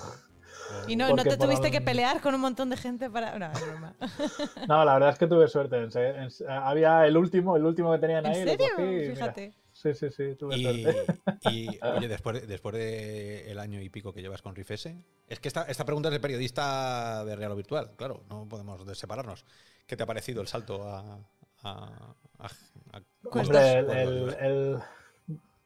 [0.88, 3.38] Y no, no te tuviste que pelear con un montón de gente para...
[3.40, 3.96] No, es broma.
[4.68, 5.78] No, la verdad es que tuve suerte.
[5.78, 8.44] en en había el último, el último que tenían ¿En ahí.
[8.44, 8.68] serio?
[8.70, 9.14] Lo cogí y mira.
[9.16, 9.54] Fíjate.
[9.72, 11.06] Sí, sí, sí, tuve y, suerte.
[11.52, 14.96] y, oye, después, de- después de el año y pico que llevas con Rifese,
[15.28, 18.82] es que esta, esta pregunta es de periodista de Real o Virtual, claro, no podemos
[18.98, 19.46] separarnos.
[19.88, 21.00] ¿Qué te ha parecido el salto a...
[21.64, 21.72] a,
[22.40, 22.48] a-
[22.94, 24.80] a- Hombre, el, el- el-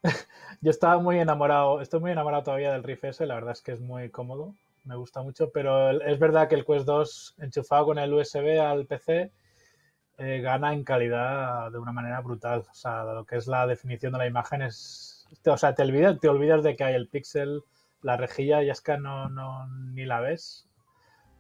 [0.62, 3.74] yo estaba muy enamorado, estoy muy enamorado todavía del Rift S, la verdad es que
[3.74, 4.56] es muy cómodo,
[4.88, 8.86] me gusta mucho, pero es verdad que el Quest 2 enchufado con el USB al
[8.88, 9.32] PC
[10.20, 12.62] eh, gana en calidad de una manera brutal.
[12.72, 15.28] O sea, lo que es la definición de la imagen es...
[15.44, 17.64] te- O sea, te olvidas, te olvidas de que hay el píxel,
[18.02, 20.68] la rejilla, ya es que no, no ni la ves.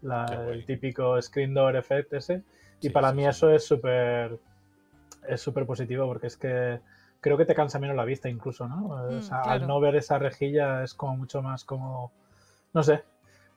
[0.01, 2.43] La- el típico screen door effect ese.
[2.81, 3.29] Y Sí, para sí, mí sí.
[3.29, 4.39] eso es súper
[5.27, 6.79] es súper positivo porque es que
[7.19, 8.87] creo que te cansa menos la vista incluso, ¿no?
[8.89, 9.63] O Mm, sea, claro.
[9.63, 12.11] Al no ver esa rejilla es como mucho más como...
[12.73, 13.03] No sé.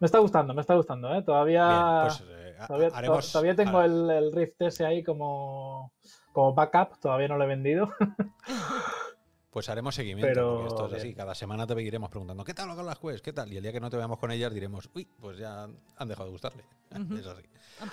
[0.00, 1.22] Me está gustando, me está gustando, ¿eh?
[1.22, 1.68] Todavía...
[1.68, 3.32] Bien, pues eh, Todavía, haremos...
[3.32, 5.92] todavía tengo el, el Rift S ahí como,
[6.32, 7.90] como backup, todavía no lo he vendido.
[9.50, 11.12] Pues haremos seguimiento, Pero porque esto es así.
[11.12, 13.20] Cada semana te iremos preguntando, ¿qué tal con las quests?
[13.20, 13.52] ¿Qué tal?
[13.52, 15.64] Y el día que no te veamos con ellas diremos, uy, pues ya
[15.96, 16.62] han dejado de gustarle.
[17.18, 17.42] Es así.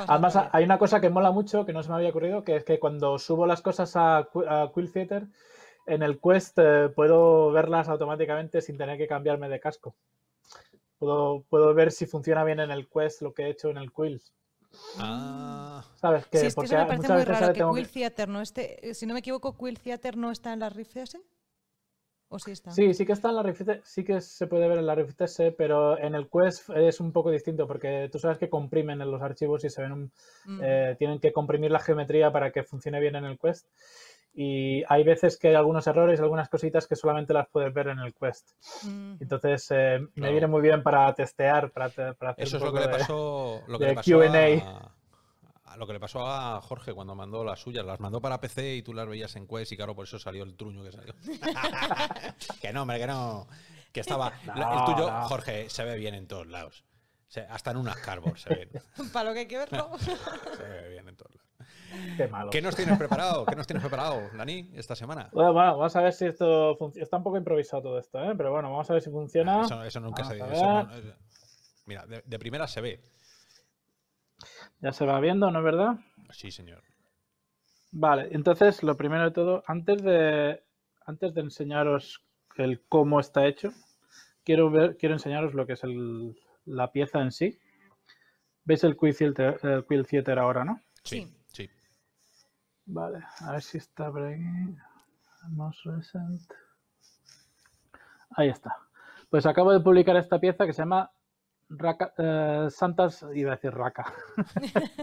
[0.08, 2.63] Además, hay una cosa que mola mucho que no se me había ocurrido, que es
[2.63, 5.26] que cuando subo las cosas a, a Quill Theater,
[5.88, 9.96] en el Quest eh, puedo verlas automáticamente sin tener que cambiarme de casco.
[10.97, 13.91] Puedo, puedo ver si funciona bien en el Quest lo que he hecho en el
[13.91, 14.21] Quill.
[14.97, 16.25] Ah, ¿Sabes?
[16.27, 18.89] Que sí, es que porque eso me parece muy raro que Quill Theater no esté...
[18.89, 21.19] eh, Si no me equivoco, Quill Theater no está en la Rift S.
[22.29, 22.71] ¿O sí está?
[22.71, 25.21] Sí, sí que está en la Rift, sí que se puede ver en la Rift
[25.21, 29.10] S, pero en el Quest es un poco distinto porque tú sabes que comprimen en
[29.10, 30.12] los archivos y se ven un-
[30.45, 30.60] Mm.
[30.62, 33.67] eh, tienen que comprimir la geometría para que funcione bien en el Quest.
[34.39, 37.97] Y hay veces que hay algunos errores, algunas cositas que solamente las puedes ver en
[37.97, 38.52] el Quest.
[38.84, 39.15] Mm.
[39.19, 40.32] Entonces eh, me Claro.
[40.32, 42.80] viene muy bien para testear, para, te- para hacer eso un es lo que poco
[42.91, 44.69] le de- pasó, lo que de le pasó Q&A.
[45.65, 47.84] a, a lo que le pasó a Jorge cuando mandó las suyas.
[47.84, 50.43] Las mandó para PC y tú las veías en Quest y claro, por eso salió
[50.43, 51.15] el truño que salió.
[52.62, 53.47] que no, hombre, que no.
[53.91, 54.28] Que estaba.
[54.43, 55.21] el tuyo, no.
[55.30, 56.84] Jorge, se ve bien en todos lados.
[57.50, 58.69] Hasta en unas cardboard se ve,
[59.13, 59.89] Para lo que hay que verlo.
[60.00, 61.46] se ve bien en todos lados.
[62.15, 62.50] Qué malo.
[62.50, 63.45] ¿Qué nos tienes preparado?
[63.45, 65.30] ¿Qué nos tienes preparado, Dani, esta semana?
[65.32, 67.04] Bueno, bueno, vamos a ver si esto funciona.
[67.04, 68.34] Está un poco improvisado todo esto, ¿eh?
[68.36, 69.62] pero bueno, vamos a ver si funciona.
[69.65, 71.15] Eso, eso nunca se Vamos eso no- eso-
[71.86, 73.02] Mira, de, de primera se ve.
[74.82, 75.95] Ya se va viendo, ¿no es verdad?
[76.32, 76.82] Sí, señor.
[77.91, 80.62] Vale, entonces lo primero de todo, antes de,
[81.06, 82.21] antes de enseñaros
[82.58, 83.71] el cómo está hecho,
[84.43, 87.58] quiero, ver, quiero enseñaros lo que es el- la pieza en sí.
[88.65, 90.82] ¿Veis el Quill Theater, el Quill Theater ahora, no?
[91.04, 91.34] Sí.
[92.88, 94.41] Vale, a ver si está por aquí.
[95.50, 96.41] Most recent.
[98.32, 98.76] Ahí está.
[99.30, 101.12] Pues acabo de publicar esta pieza que se llama
[102.17, 104.06] eh, Santas, iba a decir Raka.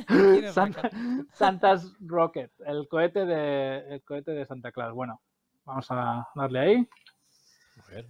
[0.06, 0.96] ¿Quién es Santa- Raka?
[1.32, 4.94] Santa's Rocket, el cohete de el cohete de Santa Claus.
[4.94, 5.20] Bueno,
[5.64, 6.88] vamos a darle ahí.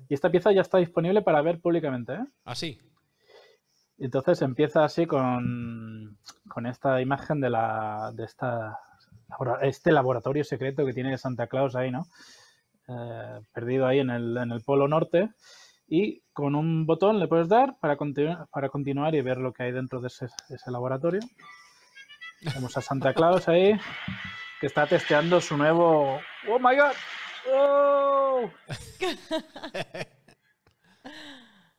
[0.09, 2.15] Y esta pieza ya está disponible para ver públicamente.
[2.15, 2.25] ¿eh?
[2.45, 2.81] Ah, sí.
[3.99, 8.79] Entonces empieza así con, con esta imagen de la de esta
[9.63, 12.07] este laboratorio secreto que tiene Santa Claus ahí, ¿no?
[12.89, 15.31] Eh, perdido ahí en el, en el polo norte.
[15.87, 19.65] Y con un botón le puedes dar para, continu- para continuar y ver lo que
[19.65, 21.21] hay dentro de ese, ese laboratorio.
[22.55, 23.73] Vemos a Santa Claus ahí,
[24.61, 26.19] que está testeando su nuevo.
[26.49, 26.93] ¡Oh my god!
[27.53, 28.51] ¡Oh!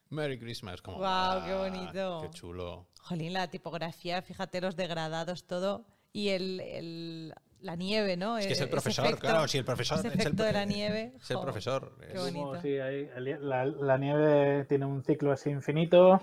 [0.09, 0.81] Merry Christmas.
[0.81, 2.21] Como Guau, qué bonito.
[2.21, 2.87] Qué chulo.
[3.01, 5.85] Jolín, la tipografía, fíjate los degradados, todo.
[6.15, 8.38] Y el, el- la nieve, ¿no?
[8.38, 10.43] Es que es el ese profesor, efecto- claro, si el profesor ese es el, efecto
[10.43, 11.13] de la nieve.
[11.19, 11.91] es el profesor.
[12.12, 12.45] qué bonito.
[12.47, 13.10] Como, sí, ahí,
[13.41, 16.21] la, la nieve tiene un ciclo así infinito.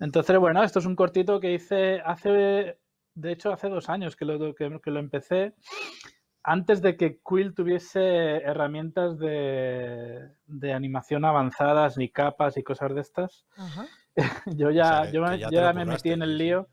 [0.00, 2.78] Entonces, bueno, esto es un cortito que hice hace,
[3.14, 5.54] de hecho, hace dos años que lo, que, que lo empecé,
[6.44, 13.00] antes de que Quill tuviese herramientas de, de animación avanzadas, ni capas y cosas de
[13.00, 13.44] estas.
[13.56, 13.86] Ajá.
[14.46, 16.68] Yo O ya, sea, yo, ya yo me metí en el lío.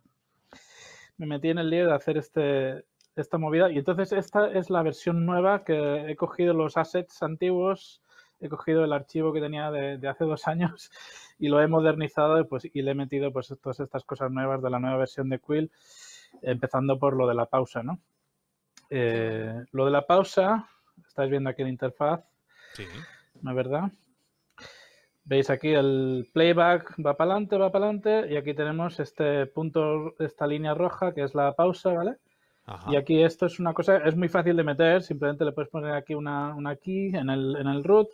[1.18, 3.72] Me metí en el lío de hacer este, esta movida.
[3.72, 8.02] Y entonces esta es la versión nueva que he cogido los assets antiguos,
[8.40, 10.92] he cogido el archivo que tenía de, de hace dos años
[11.40, 14.70] y lo he modernizado pues, y le he metido pues todas estas cosas nuevas de
[14.70, 15.72] la nueva versión de Quill,
[16.42, 18.00] empezando por lo de la pausa, ¿no?
[18.90, 20.70] Eh, lo de la pausa,
[21.08, 22.24] estáis viendo aquí la interfaz,
[22.74, 22.86] Sí.
[23.42, 23.92] ¿no es verdad?
[25.26, 30.14] Veis aquí el playback va para adelante, va para adelante y aquí tenemos este punto,
[30.20, 32.18] esta línea roja que es la pausa, ¿vale?
[32.68, 32.92] Ajá.
[32.92, 35.94] Y aquí esto es una cosa, es muy fácil de meter, simplemente le puedes poner
[35.94, 38.08] aquí una, una key en el, en el root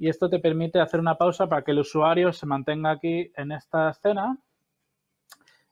[0.00, 3.52] y esto te permite hacer una pausa para que el usuario se mantenga aquí en
[3.52, 4.36] esta escena.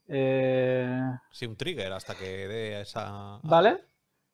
[0.07, 1.01] Eh,
[1.33, 3.41] Sí, un trigger hasta que dé esa.
[3.43, 3.90] ¿Vale?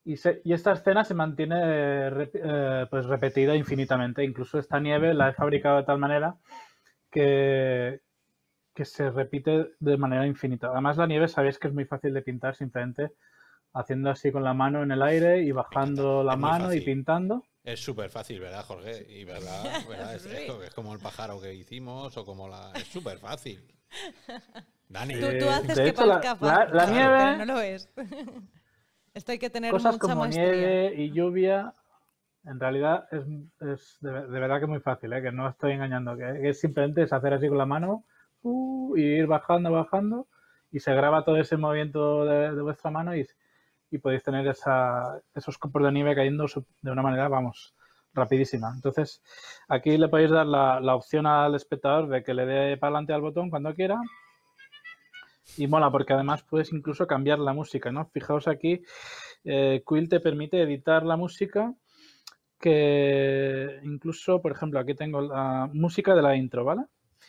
[0.07, 4.23] Y, se- y esta escena se mantiene rep- eh, pues repetida infinitamente.
[4.23, 6.35] Incluso esta nieve la he fabricado de tal manera
[7.11, 7.99] que,
[8.73, 10.67] que se repite de manera infinita.
[10.67, 13.11] Además, la nieve sabéis que es muy fácil de pintar simplemente
[13.73, 17.43] haciendo así con la mano en el aire y bajando la mano y pintando.
[17.65, 19.05] Es súper fácil, ¿verdad, Jorge?
[19.09, 20.15] Y verdad, ¿verdad?
[20.15, 22.71] Es, es- es como el pájaro que hicimos o como la.
[22.75, 23.59] Es súper fácil.
[24.89, 27.45] Dani, Tú, Eh, tú haces de que hecho, la- la- fácil, la claro, nieve- pero
[27.45, 27.89] no lo es.
[29.17, 30.51] Esto hay que tener Cosas mucha como maestría.
[30.51, 31.73] nieve y lluvia,
[32.43, 33.25] en realidad es,
[33.61, 35.23] es de, de verdad que es muy fácil, ¿eh?
[35.23, 38.05] que no estoy engañando, que, es simplemente es hacer así con la mano
[38.43, 40.27] uh, y ir bajando, bajando
[40.71, 43.27] y se graba todo ese movimiento de, de vuestra mano y,
[43.89, 46.45] y podéis tener esa, esos copos de nieve cayendo
[46.83, 47.73] de una manera, vamos,
[48.13, 48.71] rapidísima.
[48.75, 49.23] Entonces,
[49.67, 53.13] aquí le podéis dar la, la opción al espectador de que le dé para adelante
[53.13, 53.99] al botón cuando quiera.
[55.55, 58.05] Y mola, porque además puedes incluso cambiar la música, ¿no?
[58.07, 58.81] Fijaos aquí,
[59.43, 61.73] eh, Quill te permite editar la música
[62.59, 66.83] que incluso, por ejemplo, aquí tengo la música de la intro, ¿vale?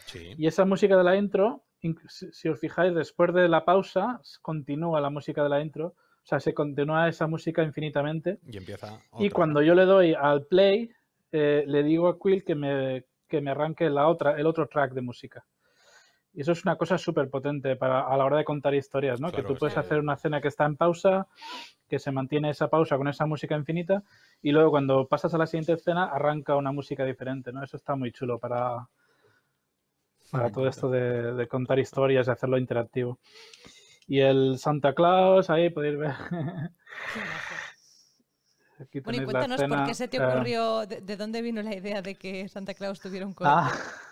[0.07, 0.35] sí.
[0.39, 1.65] Y esa música de la intro,
[2.09, 5.89] si os fijáis, después de la pausa, continúa la música de la intro.
[5.89, 8.39] O sea, se continúa esa música infinitamente.
[8.47, 9.01] Y empieza.
[9.19, 10.91] Y cuando yo le doy al play,
[11.33, 14.93] eh, le digo a Quill que me, que me arranque la otra, el otro track
[14.93, 15.47] de música.
[16.33, 19.29] Y eso es una cosa súper potente para, a la hora de contar historias, ¿no?
[19.29, 19.81] Claro que tú puedes sí.
[19.81, 21.27] hacer una escena que está en pausa,
[21.88, 24.03] que se mantiene esa pausa con esa música infinita,
[24.43, 27.64] y luego cuando pasas a la siguiente escena arranca una música diferente, ¿no?
[27.64, 28.88] Eso está muy chulo para,
[30.31, 33.19] para todo esto de, de contar historias y hacerlo interactivo.
[34.07, 36.12] Y el Santa Claus, ahí podéis ver.
[38.81, 41.43] Aquí Bueno, y tenéis la cuéntanos por escena, qué se te ocurrió, de, de dónde
[41.43, 43.35] vino la idea de que Santa Claus tuviera un.
[43.41, 43.73] Ah,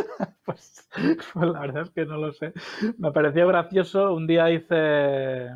[0.44, 0.88] pues,
[1.32, 2.52] pues la verdad es que no lo sé.
[2.98, 4.14] Me pareció gracioso.
[4.14, 5.50] Un día hice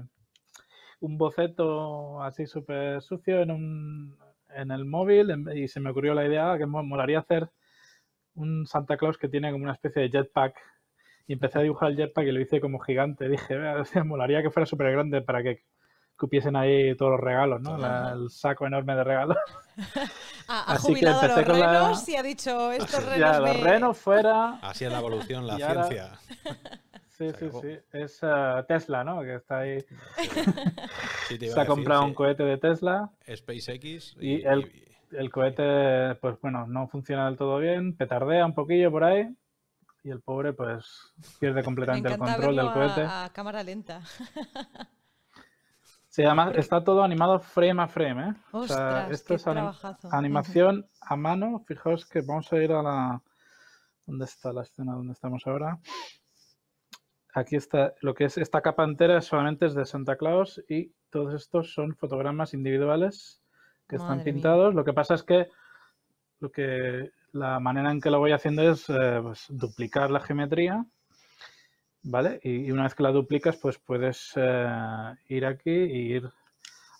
[1.00, 4.18] un boceto así súper sucio en, un,
[4.50, 7.48] en el móvil y se me ocurrió la idea que mo- molaría hacer
[8.34, 10.56] un Santa Claus que tiene como una especie de jetpack.
[11.28, 13.28] Y empecé a dibujar el jetpack y lo hice como gigante.
[13.28, 15.62] Dije, "Vea, molaría que fuera súper grande para que
[16.18, 17.76] cupiesen ahí todos los regalos, ¿no?
[17.76, 19.36] La- el saco enorme de regalos.
[20.48, 23.04] Ha, ha así que jubilado a los empecé con la- renos y ha dicho estos
[23.04, 24.50] renos Ya, me- los renos fuera.
[24.62, 26.18] Así es la evolución, la Y ahora- ciencia.
[27.10, 27.78] Sí, Se sí, sí.
[27.92, 29.22] Es eh, Tesla, ¿no?
[29.22, 29.80] Que está ahí.
[31.28, 32.08] Sí, te iba Se a ha decir, comprado sí.
[32.08, 33.10] un cohete de Tesla.
[33.34, 34.70] SpaceX Y el-
[35.12, 37.96] El cohete, pues bueno, no funciona del todo bien.
[37.96, 39.34] Petardea un poquillo por ahí.
[40.04, 40.84] Y el pobre, pues,
[41.40, 43.00] pierde Me completamente el control del cohete.
[43.02, 44.02] a, a cámara lenta.
[46.24, 48.34] Además está todo animado frame a frame, ¿eh?
[48.52, 49.72] O sea, esto qué es anim-
[50.12, 51.62] animación a mano.
[51.66, 53.22] Fijaos que vamos a ir a la.
[54.06, 55.78] ¿Dónde está la escena donde estamos ahora?
[57.34, 61.34] Aquí está lo que es esta capa entera solamente es de Santa Claus y todos
[61.34, 63.42] estos son fotogramas individuales
[63.88, 64.24] que están mía.
[64.24, 64.74] pintados.
[64.74, 65.48] Lo que pasa es que
[66.40, 70.86] lo que la manera en que lo voy haciendo es eh, pues, duplicar la geometría,
[72.06, 72.40] ¿vale?
[72.42, 76.30] Y, y una vez que la duplicas, pues puedes eh, ir aquí y ir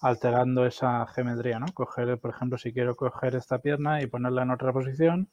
[0.00, 1.72] alterando esa geometría, ¿no?
[1.72, 5.28] Coger, por ejemplo, si quiero coger esta pierna y ponerla en otra posición,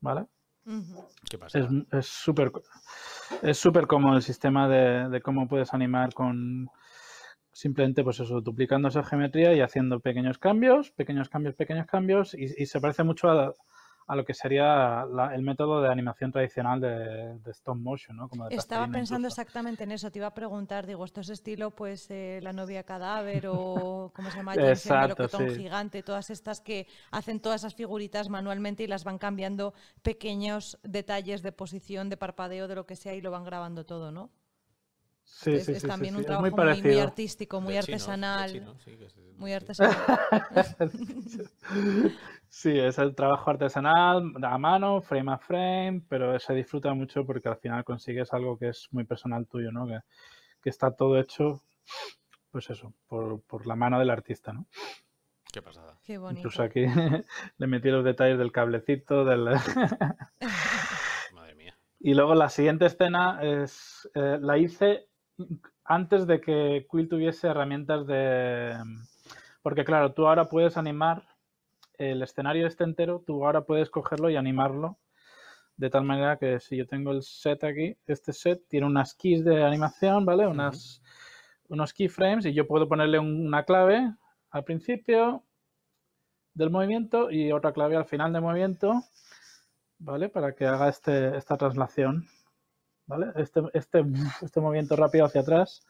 [0.00, 0.26] ¿vale?
[0.66, 1.04] Ujú.
[1.30, 1.60] ¿Qué pasa?
[1.60, 2.52] Es es súper
[3.42, 6.68] es súper cómodo el sistema de, de cómo puedes animar con
[7.52, 12.44] simplemente pues eso, duplicando esa geometría y haciendo pequeños cambios, pequeños cambios, pequeños cambios y,
[12.56, 13.54] y se parece mucho a,
[14.06, 18.28] a lo que sería la- el método de animación tradicional de, de stop motion, ¿no?
[18.28, 19.40] Como de Estaba pensando incluso.
[19.40, 20.10] exactamente en eso.
[20.10, 24.30] Te iba a preguntar, digo, ¿esto es estilo, pues, eh, La novia cadáver o, ¿cómo
[24.30, 24.54] se llama?
[24.54, 25.56] El Exacto, melocotón sí.
[25.56, 26.02] gigante?
[26.02, 31.52] Todas estas que hacen todas esas figuritas manualmente y las van cambiando pequeños detalles de
[31.52, 34.30] posición, de parpadeo, de lo que sea y lo van grabando todo, ¿no?
[35.26, 37.02] Sí, es, sí, es sí, sí, también sí, un trabajo muy muy, muy parecido.
[37.02, 38.76] artístico, muy De artesanal.
[39.36, 39.96] Muy artesanal.
[42.48, 47.48] Sí, es el trabajo artesanal a mano, frame a frame, pero se disfruta mucho porque
[47.48, 49.86] al final consigues algo que es muy personal tuyo, ¿no?
[49.86, 49.98] Que,
[50.62, 51.60] que está todo hecho
[52.50, 54.66] pues eso, por, por la mano del artista, ¿no?
[55.52, 55.98] Qué pasada.
[56.02, 56.40] Qué bonito.
[56.40, 56.86] Incluso aquí
[57.58, 59.44] le metí los detalles del cablecito, del...
[61.34, 61.76] Madre mía.
[62.00, 65.08] Y luego la siguiente escena es eh, la hice
[65.84, 68.74] antes de que Quill tuviese herramientas de...
[69.62, 71.22] Porque claro, tú ahora puedes animar
[71.98, 74.98] el escenario este entero, tú ahora puedes cogerlo y animarlo
[75.76, 79.44] de tal manera que si yo tengo el set aquí, este set tiene unas keys
[79.44, 80.46] de animación, ¿vale?
[80.46, 81.02] Unas,
[81.68, 84.12] unos keyframes y yo puedo ponerle un- una clave
[84.50, 85.44] al principio
[86.54, 89.02] del movimiento y otra clave al final del movimiento,
[89.98, 90.28] ¿vale?
[90.30, 92.26] Para que haga este, esta traslación,
[93.06, 93.26] ¿vale?
[93.36, 94.04] Este, este,
[94.42, 95.82] este movimiento rápido hacia atrás.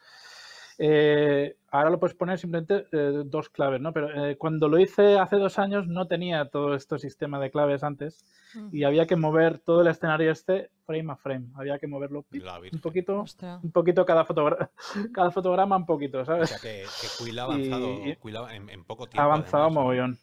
[0.78, 3.94] Eh, ahora lo puedes poner simplemente eh, dos claves, ¿no?
[3.94, 7.82] Pero eh, cuando lo hice hace dos años no tenía todo este sistema de claves
[7.82, 8.24] antes
[8.54, 8.68] Mm.
[8.72, 11.46] y había que mover todo el escenario este frame a frame.
[11.56, 13.24] Había que moverlo pip, un poquito,
[13.62, 14.70] un poquito cada, fotogra-
[15.14, 16.50] cada fotograma, un poquito, O ¿sabes?
[16.50, 18.16] sea que, que Quill ha avanzado Y-
[18.54, 19.22] en, en poco Ha tiempo.
[19.24, 19.80] avanzado además, ¿no?
[19.82, 20.18] mogollón.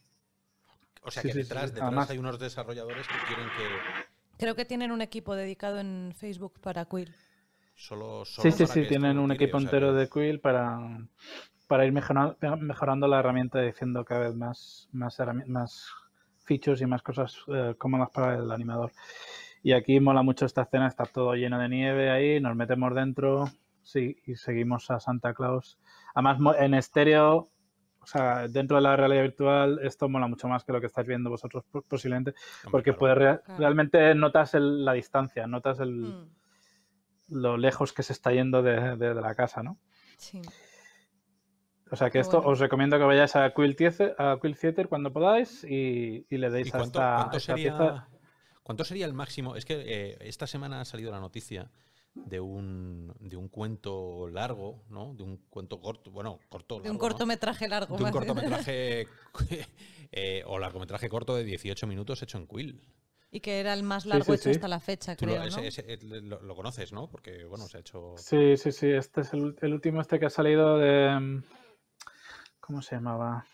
[1.02, 1.70] O sea que sí, sí, detrás, sí.
[1.72, 4.04] detrás Además- hay unos desarrolladores que quieren que
[4.38, 7.14] Creo que tienen un equipo dedicado en Facebook para Quill.
[7.76, 8.26] solo.
[8.26, 10.80] solo Sí, sí, sí, tienen un tire, equipo o sea entero de Quill para,
[11.68, 15.18] para ir mejorando, mejorando la herramienta y haciendo cada vez más, más,
[15.48, 15.88] más
[16.44, 18.92] features y más cosas eh, cómodas para el animador.
[19.62, 23.46] Y aquí mola mucho esta escena, está todo lleno de nieve ahí, nos metemos dentro
[23.84, 25.78] sí, y seguimos a Santa Claus.
[26.16, 27.50] Además, en estéreo,
[28.04, 31.08] o sea, dentro de la realidad virtual, esto mola mucho más que lo que estáis
[31.08, 32.34] viendo vosotros po- posiblemente,
[32.70, 33.00] porque claro.
[33.00, 33.60] puedes Claro.
[33.60, 36.30] realmente notas el- la distancia, notas el, Mm,
[37.30, 39.78] lo lejos que se está yendo de, de- de la casa, ¿no?
[40.18, 40.42] Sí.
[41.92, 42.52] O sea que Qué esto bueno.
[42.52, 46.48] os recomiendo que vayáis a Quill Theater, a Quill Theater cuando podáis y, y le
[46.48, 48.08] ¿Y deis a cuánto, esta, cuánto esta sería, pieza.
[48.64, 49.56] cuánto sería el máximo?
[49.56, 51.70] Es que eh, esta semana ha salido la noticia
[52.16, 55.14] de un, de un cuento largo, ¿no?
[55.16, 56.76] De un cuento corto, bueno, corto.
[56.76, 57.00] De un largo, ¿no?
[57.00, 57.98] cortometraje largo.
[57.98, 59.08] De un cortometraje
[60.12, 62.82] eh, o largometraje corto de 18 minutos hecho en Quill.
[63.32, 64.50] Y que era el más Sí, largo sí, hecho sí.
[64.52, 65.68] hasta la fecha, Tú lo, creo, ese- ¿no?
[65.68, 67.10] ese- lo- lo conoces, ¿no?
[67.10, 68.14] Porque, bueno, se ha hecho...
[68.16, 68.92] Sí, sí, sí.
[68.92, 71.42] Este es el, el último este que ha salido de.
[72.60, 73.46] ¿Cómo se llamaba?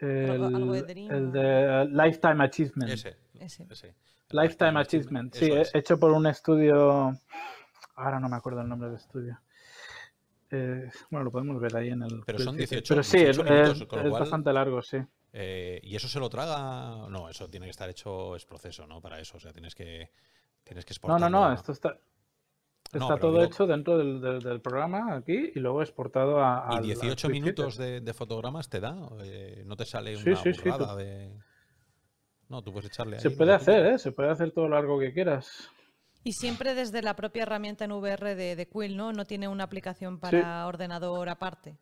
[0.00, 2.90] El, Algo- algo de Dream el de Lifetime Achievement.
[2.92, 3.66] Ese, Ese.
[3.70, 3.94] ese.
[4.30, 5.32] Lifetime Achievement.
[5.34, 5.74] Sí, Eso he- es.
[5.74, 7.16] hecho por un estudio.
[7.94, 9.38] Ahora no me acuerdo el nombre del estudio.
[10.50, 12.22] Eh, bueno, lo podemos ver ahí en el.
[12.26, 12.82] Pero son Theater.
[12.82, 14.98] 18 Pero sí, es, 18 minutos, es- lo es cual- bastante largo, sí.
[15.32, 17.08] Eh, ¿Y eso se lo traga?
[17.08, 19.00] No, eso tiene que estar hecho, es proceso, ¿no?
[19.00, 20.10] Para eso, o sea, tienes que,
[20.62, 21.30] tienes que No, exportarlo.
[21.30, 21.96] no, no, esto está,
[22.92, 26.68] No, está todo digo- hecho dentro del, del- del programa aquí y luego exportado a.
[26.72, 28.94] ¿Y al- 18 al Quick minutos de, de fotogramas te da?
[29.24, 31.32] Eh, ¿No te sale una sí, sí, burrada tú- de...?
[32.50, 33.86] No, tú puedes echarle Se ahí puede hacer.
[33.86, 33.98] ¿eh?
[33.98, 35.70] Se puede hacer todo lo largo que quieras.
[36.24, 39.12] Y siempre desde la propia herramienta en VR de, de Quill, ¿no?
[39.12, 41.76] No tiene una aplicación para ordenador aparte.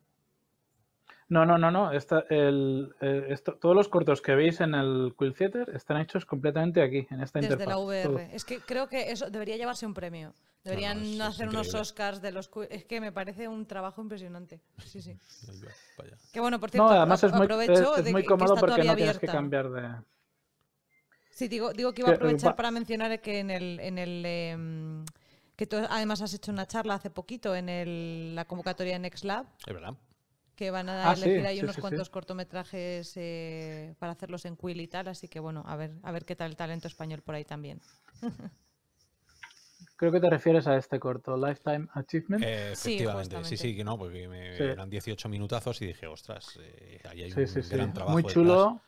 [1.29, 1.93] No, no, no, no.
[1.93, 6.27] Esta, el, eh, esto- todos los cortos que veis en el Quill Theater están hechos
[6.27, 7.69] completamente aquí, en esta Desde interfaz.
[7.69, 8.03] la VR.
[8.03, 8.19] todo.
[8.19, 10.35] Es que creo que eso debería llevarse un premio.
[10.65, 11.81] Deberían hacer unos increíble.
[11.81, 12.51] Oscars de los...
[12.51, 14.61] Quill- Es que me parece un trabajo impresionante.
[14.85, 15.17] Sí, sí.
[16.33, 18.29] Que bueno, por cierto, No, además es muy, aprovecho es- es de muy que- que
[18.29, 19.89] cómodo está porque no tienes que cambiar de.
[21.41, 24.27] Sí, digo, digo que iba a eh, aprovechar para mencionar que en el, en el
[24.27, 25.05] em,
[25.57, 29.47] que tú además has hecho una charla hace poquito en el- la convocatoria de NextLab,
[29.67, 29.95] Es verdad.
[30.59, 31.83] que van a Ah, sí, elegir ahí sí, unos sí, sí.
[31.83, 36.13] cuantos cortometrajes eh, para hacerlos en Quill y tal, así que bueno, a ver, a
[36.13, 37.81] ver qué tal el talento español por ahí también.
[39.97, 42.43] Creo que te refieres a este corto, Lifetime Achievement.
[42.43, 44.65] Eh, Sí, efectivamente, sí, sí, que no, porque me, Sí.
[44.65, 47.77] eran 18 minutazos y dije, ostras, eh, ahí hay sí, un sí, sí.
[47.77, 48.35] gran trabajo Muy detrás.
[48.35, 48.81] chulo.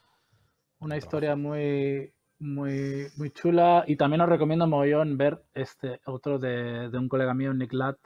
[0.80, 2.12] Una historia muy,
[2.42, 3.84] muy, muy chula.
[3.86, 7.98] Y también os recomiendo mogollón ver este otro de, de un colega mío, Nick Latt,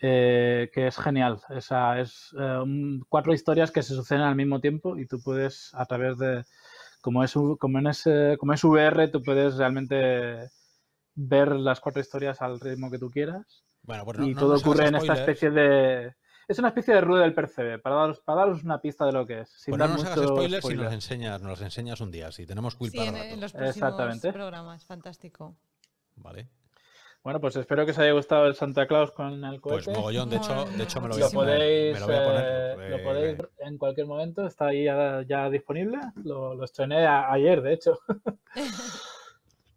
[0.00, 1.40] eh, que es genial.
[1.50, 5.70] Esa, es eh, un- cuatro historias que se suceden al mismo tiempo y tú puedes,
[5.74, 6.44] a través de,
[7.00, 10.50] como es, como en ese, como es VR, tú puedes realmente
[11.14, 13.64] ver las cuatro historias al ritmo que tú quieras.
[13.82, 16.14] Bueno, pues no- y no todo ocurre en esta especie de...
[16.48, 19.26] Es una especie de rueda del percebe, para daros, para daros una pista de lo
[19.26, 19.48] que es.
[19.50, 20.84] Sin Pues dar no nos hagas spoilers si spoiler.
[20.84, 22.30] nos enseñas, nos los enseñas un día.
[22.30, 23.26] Si tenemos Quill Sí, para en, rato.
[23.34, 24.32] en los próximos Exactamente.
[24.32, 25.56] programas, fantástico.
[26.16, 26.48] Vale.
[27.24, 29.98] Bueno, pues espero que os haya gustado el Santa Claus con el Pues cohete.
[29.98, 32.24] mogollón, de hecho, de hecho me lo voy lo a podéis, me lo voy a
[32.24, 32.44] poner.
[32.44, 35.98] eh, lo podéis ver en cualquier momento, está ahí ya, ya disponible.
[36.22, 37.98] Lo, lo estrené a- ayer, de hecho.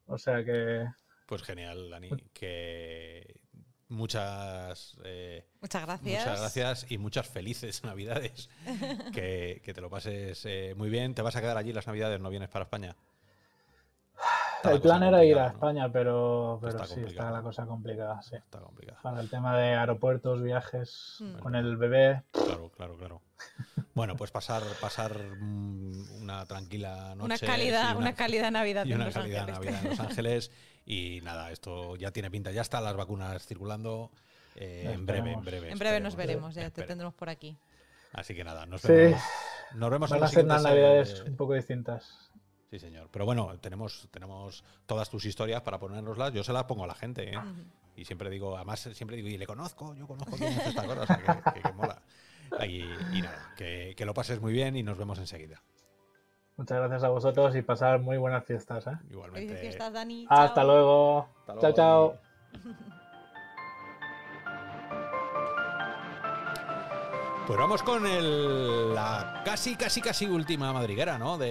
[0.06, 0.86] o sea que
[1.26, 2.10] Pues genial, Dani.
[2.34, 3.39] Que
[3.90, 6.26] muchas, eh, Muchas gracias.
[6.26, 8.50] muchas gracias y muchas felices Navidades.
[9.14, 11.14] que, que te lo pases eh, muy bien.
[11.16, 12.20] ¿Te vas a quedar allí las Navidades?
[12.22, 12.96] ¿No vienes para España?
[14.58, 15.54] Está El plan era ir a complicada, ¿no?
[15.54, 18.36] España, pero, pero Está sí, está la cosa complicada, sí.
[18.36, 19.00] Está complicado.
[19.02, 21.38] Para el tema de aeropuertos, viajes, Mm.
[21.40, 22.24] con el bebé.
[22.34, 23.22] Claro, claro, claro.
[23.94, 27.24] Bueno, pues pasar, pasar mm, una tranquila noche.
[27.26, 29.60] una calidad, una, calidad Navidad y en una Los calidad Ángeles.
[29.72, 30.52] Navidad en Los Ángeles.
[30.90, 32.52] Y nada, esto ya tiene pinta.
[32.52, 34.10] Ya están las vacunas circulando.
[34.56, 35.72] eh, en breve, en breve.
[35.72, 37.56] En breve nos veremos, ya te tendremos por aquí.
[38.12, 38.92] Así que nada, nos Sí.
[38.92, 39.22] vemos.
[39.76, 42.32] Nos vemos en Van a ser unas siguientes, navidades eh, un poco distintas.
[42.72, 43.08] Sí, señor.
[43.12, 46.34] Pero bueno, tenemos, tenemos todas tus historias para ponérnoslas.
[46.34, 47.40] Yo se las pongo a la gente, ¿eh?
[47.96, 51.02] Y siempre digo, además siempre digo, y le conozco, yo conozco quién hace esta cosa,
[51.04, 52.02] o sea, que, que- que mola.
[52.68, 52.82] Y,
[53.18, 55.62] y nada, que, que lo pases muy bien y nos vemos enseguida.
[56.60, 58.86] Muchas gracias a vosotros y pasar muy buenas fiestas.
[58.86, 58.92] ¿eh?
[59.10, 59.48] Igualmente.
[59.48, 60.28] Felices fiestas, Dani.
[60.30, 60.66] Hasta chao.
[60.66, 61.28] luego.
[61.40, 62.90] Hasta luego, chao, chao.
[67.50, 71.36] Pues vamos con el- la casi, casi, casi última madriguera, ¿no?
[71.40, 71.48] De,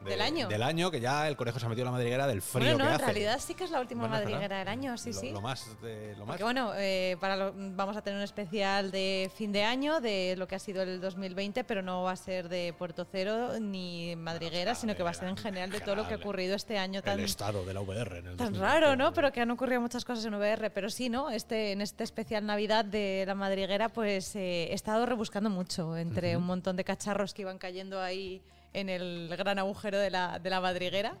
[0.00, 0.48] de- Del año.
[0.48, 2.78] Del año, que ya el conejo se ha metido en la madriguera del frío Bueno,
[2.78, 3.04] no, que en hace.
[3.04, 4.32] realidad sí que es la última Bueno, es verdad.
[4.32, 5.30] madriguera del año, sí, lo, sí.
[5.30, 8.90] Lo más, de- lo más Porque bueno, eh, para lo- vamos a tener un especial
[8.90, 12.16] de fin de año de lo que ha sido el 2020, pero no va a
[12.16, 15.94] ser de Puerto Cero ni madriguera, sino que va a ser en general de todo
[15.94, 18.52] lo que ha ocurrido este año tan, el estado de la VR en el tan
[18.52, 18.60] 2020.
[18.80, 19.12] raro, ¿no?
[19.12, 20.70] Pero que han ocurrido muchas cosas en VR.
[20.70, 21.30] Pero sí, ¿no?
[21.30, 26.34] Este, en este especial Navidad de la madriguera, pues eh, he estado rebuscando mucho entre
[26.34, 28.40] un montón de cacharros que iban cayendo ahí
[28.72, 31.18] en el gran agujero de la, de la madriguera.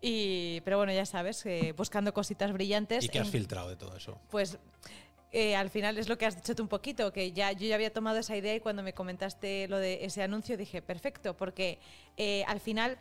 [0.00, 3.04] Y, pero bueno, ya sabes, eh, buscando cositas brillantes.
[3.04, 4.18] ¿Y qué has en- filtrado de todo eso?
[4.30, 4.56] pues
[5.30, 7.74] eh, al final es lo que has dicho tú un poquito, que ya yo ya
[7.74, 11.78] había tomado esa idea y cuando me comentaste lo de ese anuncio dije, perfecto, porque
[12.16, 12.96] eh, al final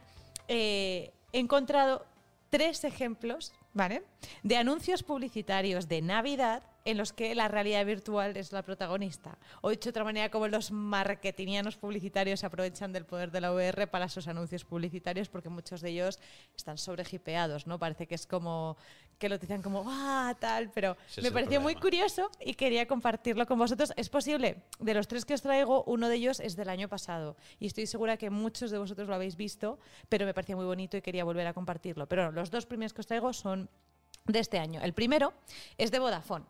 [0.50, 2.06] he encontrado
[2.50, 4.04] tres ejemplos, ¿vale?
[4.42, 9.38] De anuncios publicitarios de Navidad en los que la realidad virtual es la protagonista.
[9.62, 13.54] O dicho de otra manera, como los marketingianos publicitarios se aprovechan del poder de la
[13.54, 16.20] VR para sus anuncios publicitarios, porque muchos de ellos
[16.56, 17.80] están sobrehipeados, ¿no?
[17.80, 18.78] Parece que es como
[19.18, 20.36] que lo dicen como, ¡ah!
[20.40, 23.94] tal, pero Ese me pareció muy curioso y quería compartirlo con vosotros.
[23.96, 27.38] Es posible, de los tres que os traigo, uno de ellos es del año pasado
[27.60, 29.80] y estoy segura que muchos de vosotros lo habéis visto,
[30.10, 32.08] pero me parecía muy bonito y quería volver a compartirlo.
[32.08, 33.70] Pero los dos primeros que os traigo son
[34.26, 34.82] de este año.
[34.82, 35.34] El primero
[35.78, 36.46] es de Vodafone.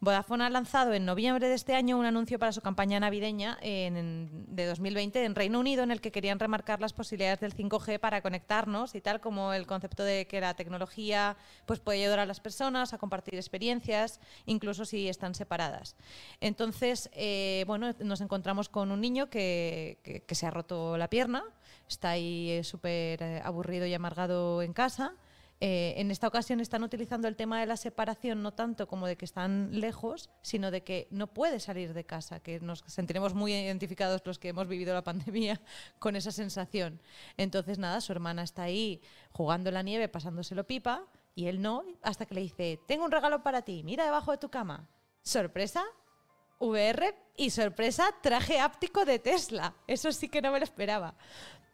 [0.00, 4.66] Vodafone ha lanzado en noviembre de este año un anuncio para su campaña navideña de
[4.66, 8.94] 2020 en Reino Unido en el que querían remarcar las posibilidades del 5G para conectarnos
[8.94, 12.92] y tal como el concepto de que la tecnología pues puede ayudar a las personas
[12.92, 15.96] a compartir experiencias incluso si están separadas.
[16.40, 21.08] Entonces, eh, bueno, nos encontramos con un niño que, que- que se ha roto la
[21.08, 21.42] pierna,
[21.88, 25.14] está ahí súper eh, aburrido y amargado en casa.
[25.64, 29.16] Eh, en esta ocasión están utilizando el tema de la separación no tanto como de
[29.16, 33.54] que están lejos, sino de que no puede salir de casa, que nos sentiremos muy
[33.54, 35.60] identificados los que hemos vivido la pandemia
[36.00, 37.00] con esa sensación.
[37.36, 41.06] Entonces, nada, su hermana está ahí jugando en la nieve, pasándoselo pipa,
[41.36, 44.38] y él no, hasta que le dice, tengo un regalo para ti, mira debajo de
[44.38, 44.88] tu cama.
[45.22, 45.84] Sorpresa,
[46.58, 49.76] VR y sorpresa, traje áptico de Tesla.
[49.86, 51.14] Eso sí que no me lo esperaba.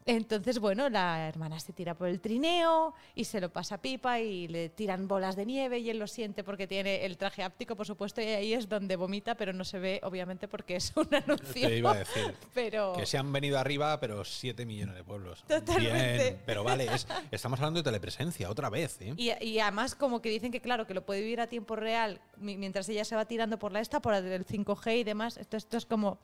[0.09, 4.49] Entonces, bueno, la hermana se tira por el trineo y se lo pasa pipa y
[4.49, 7.87] le tiran bolas de nieve y él lo siente porque tiene el traje áptico, por
[7.87, 11.69] supuesto, y ahí es donde vomita, pero no se ve, obviamente, porque es un anuncio.
[11.69, 12.35] Te iba a decir.
[12.55, 15.45] Pero Que se han venido arriba, pero 7 millones de pueblos.
[15.47, 16.23] Totalmente.
[16.23, 18.97] Bien, pero vale, es- estamos hablando de telepresencia, otra vez.
[19.03, 19.13] ¿eh?
[19.19, 22.23] Y, y además como que dicen que claro, que lo puede vivir a tiempo real
[22.39, 25.37] mi- mientras ella se va tirando por la esta, por el 5G y demás.
[25.37, 26.19] Esto, esto es como...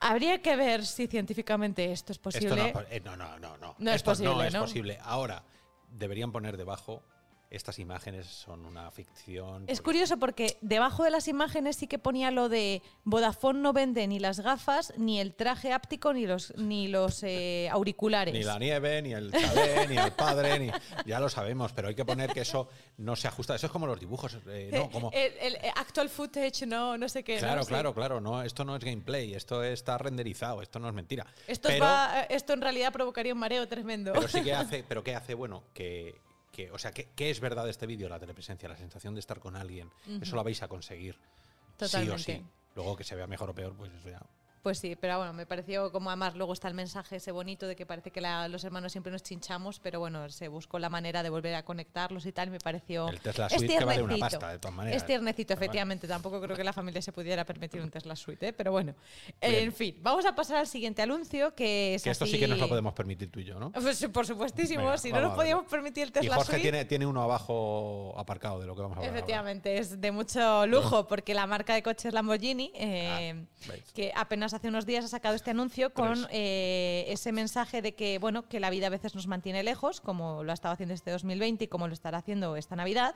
[0.00, 2.72] Habría que ver si científicamente esto es Esto posible.
[2.72, 3.74] no, eh, no, no, no, no.
[3.78, 4.60] No es Esto no posible, es ¿no?
[4.60, 4.98] posible.
[5.02, 5.42] Ahora,
[5.90, 7.02] deberían poner debajo,
[7.50, 9.64] estas imágenes son una ficción.
[9.68, 14.06] Es curioso porque debajo de las imágenes sí que ponía lo de Vodafone no vende
[14.06, 18.34] ni las gafas, ni el traje áptico, ni los, ni los eh, auriculares.
[18.34, 20.70] Ni la nieve, ni el chalet, ni el padre, ni.
[21.06, 22.68] Ya lo sabemos, pero hay que poner que eso
[22.98, 23.54] no se ajusta.
[23.54, 24.90] Eso es como los dibujos, eh, ¿no?
[24.90, 27.36] Como, el, actual footage, no, no sé qué.
[27.36, 27.40] ¿no?
[27.40, 28.20] claro, claro, claro.
[28.20, 31.26] No, esto no es gameplay, esto está renderizado, esto no es mentira.
[31.46, 34.12] Esto, pero, va- esto en realidad provocaría un mareo tremendo.
[34.12, 35.32] pero sí que hace, pero ¿qué hace?
[35.32, 36.20] Bueno, que,
[36.58, 38.08] que o sea, ¿qué, qué es verdad de este vídeo?
[38.08, 39.92] La telepresencia, la sensación de estar con alguien.
[40.20, 41.14] Eso lo vais a conseguir.
[41.14, 42.22] Sí o Totalmente.
[42.24, 42.44] sí.
[42.74, 44.20] Luego que se vea mejor o peor, pues eso ya.
[44.62, 47.76] Pues sí, pero bueno, me pareció como además luego está el mensaje ese bonito de
[47.76, 51.22] que parece que la- los hermanos siempre nos chinchamos, pero bueno, se buscó la manera
[51.22, 53.08] de volver a conectarlos y tal, y me pareció...
[53.08, 55.00] El Tesla es Suite que vale una pasta, de todas maneras.
[55.02, 55.62] Es tiernecito, bueno.
[55.64, 56.08] efectivamente.
[56.08, 58.52] Tampoco creo que la familia se pudiera permitir un Tesla Suite, ¿eh?
[58.52, 58.94] pero bueno.
[59.40, 59.54] Bien.
[59.54, 62.58] en fin, vamos a pasar al siguiente anuncio, que es Que esto sí que nos
[62.58, 63.70] lo podemos permitir tú y yo, ¿no?
[63.72, 66.62] Pues, por supuestísimo, Venga, si no nos podíamos permitir el Y Tesla Jorge Suite...
[66.62, 69.10] tiene, tiene uno abajo aparcado de lo que vamos a hablar.
[69.10, 69.18] ahora.
[69.18, 74.47] Efectivamente, es de mucho lujo porque la marca de coches Lamborghini, eh, Ah, que apenas
[74.48, 78.48] apenas hace unos días ha sacado este anuncio con eh, ese mensaje de que, bueno,
[78.48, 81.64] que la vida a veces nos mantiene lejos, como lo ha estado haciendo este 2020
[81.64, 83.14] y como lo estará haciendo esta Navidad,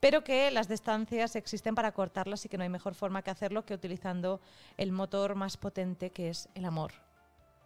[0.00, 3.66] pero que las distancias existen para cortarlas y que no hay mejor forma que hacerlo
[3.66, 4.40] que utilizando
[4.78, 6.92] el motor más potente que es el amor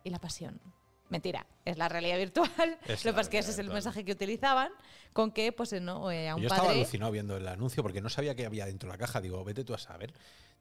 [0.03, 0.61] y la pasión.
[1.09, 2.79] Mentira, es la realidad virtual.
[2.87, 4.71] Es lo que pasa es que ese es el mensaje que utilizaban,
[5.13, 8.01] con que, pues, eh, no, eh, a un Yo estaba alucinado viendo el anuncio porque
[8.01, 9.21] no sabía qué había dentro de la caja.
[9.21, 10.13] Digo, vete tú a saber.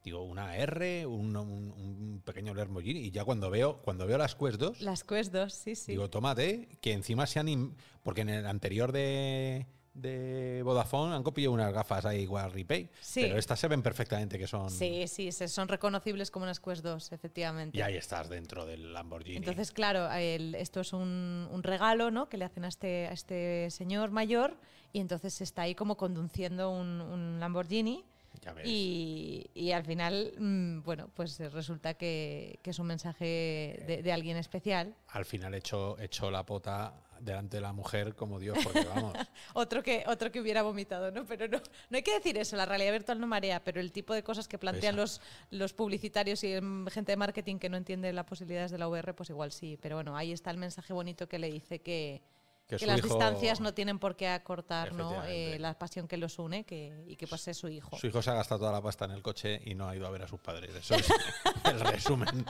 [0.04, 3.00] Digo, una R, un, un- un pequeño Lamborghini.
[3.00, 5.92] Y ya cuando veo, cuando veo las Quest 2, Las Quest 2, sí, sí.
[5.92, 7.74] digo, tómate, que encima se han.
[8.04, 9.66] Porque en el anterior de,
[9.96, 12.88] de Vodafone han copiado unas gafas ahí igual Repay.
[13.00, 13.22] Sí.
[13.22, 14.70] Pero estas se ven perfectamente que son.
[14.70, 17.76] Sí, sí, son reconocibles como unas Quest 2, efectivamente.
[17.76, 19.36] Y ahí estás dentro del Lamborghini.
[19.38, 22.28] Entonces, claro, el- esto es un, un regalo ¿no?
[22.28, 24.56] que le hacen a este, a este señor mayor
[24.92, 28.04] y entonces está ahí como conduciendo un, un Lamborghini
[28.44, 28.66] Ya ves.
[28.66, 34.12] y, y al final, mm, bueno, pues resulta que, que es un mensaje de, de
[34.12, 34.94] alguien especial.
[35.08, 39.14] Al final hecho la pota delante de la mujer como Dios, porque vamos.
[39.54, 41.24] Otro que, otro que hubiera vomitado, ¿no?
[41.24, 41.58] Pero no,
[41.90, 44.48] no hay que decir eso, la realidad virtual no marea, pero el tipo de cosas
[44.48, 48.70] que plantean los, los publicitarios y mm, gente de marketing que no entiende las posibilidades
[48.70, 49.78] de la VR, pues igual sí.
[49.80, 52.22] Pero bueno, ahí está el mensaje bonito que le dice que,
[52.66, 54.92] Que las hijo- distancias no tienen por qué acortar.
[55.28, 57.96] Eh, la pasión que los une que, y que pues es su hijo.
[57.96, 60.04] Su hijo se ha gastado toda la pasta en el coche y no ha ido
[60.06, 60.74] a ver a sus padres.
[60.74, 61.06] Eso es
[61.64, 62.44] el resumen.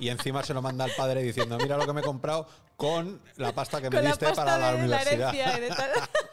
[0.00, 3.20] Y encima se lo manda al padre diciendo, mira lo que me he comprado con
[3.36, 5.34] la pasta que me la diste para la de universidad.
[5.34, 5.90] herencia de tal.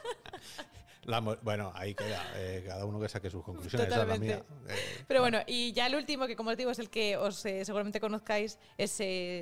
[1.03, 2.23] La bueno, ahí queda.
[2.35, 3.87] eh, cada uno que saque sus conclusiones.
[3.87, 4.35] Esa es la Totalmente.
[4.35, 4.75] mía.
[4.75, 7.43] Eh, Pero bueno, y ya el último, que como os digo es el que os
[7.45, 8.91] eh, seguramente conozcáis, es,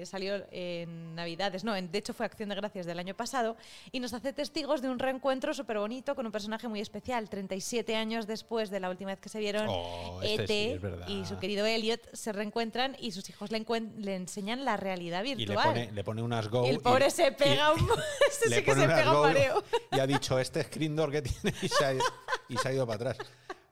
[0.09, 3.57] salió en Navidades, no, en- de hecho fue Acción de Gracias del año pasado,
[3.91, 7.29] y nos hace testigos de un reencuentro súper bonito con un personaje muy especial.
[7.29, 10.81] 37 años después de la última vez que se vieron, Oh, este ET sí, es
[10.81, 11.07] verdad.
[11.09, 15.35] y su querido Elliot se reencuentran y sus hijos le, enseñan la realidad y le
[15.35, 15.67] virtual.
[15.67, 16.65] pone, le pone unas Go.
[16.65, 17.89] Y el pobre y- se pega y- un,
[18.31, 19.63] sí que se pega un mareo.
[19.91, 23.27] Y ha dicho, este screen door que tiene y se ha, ido para atrás.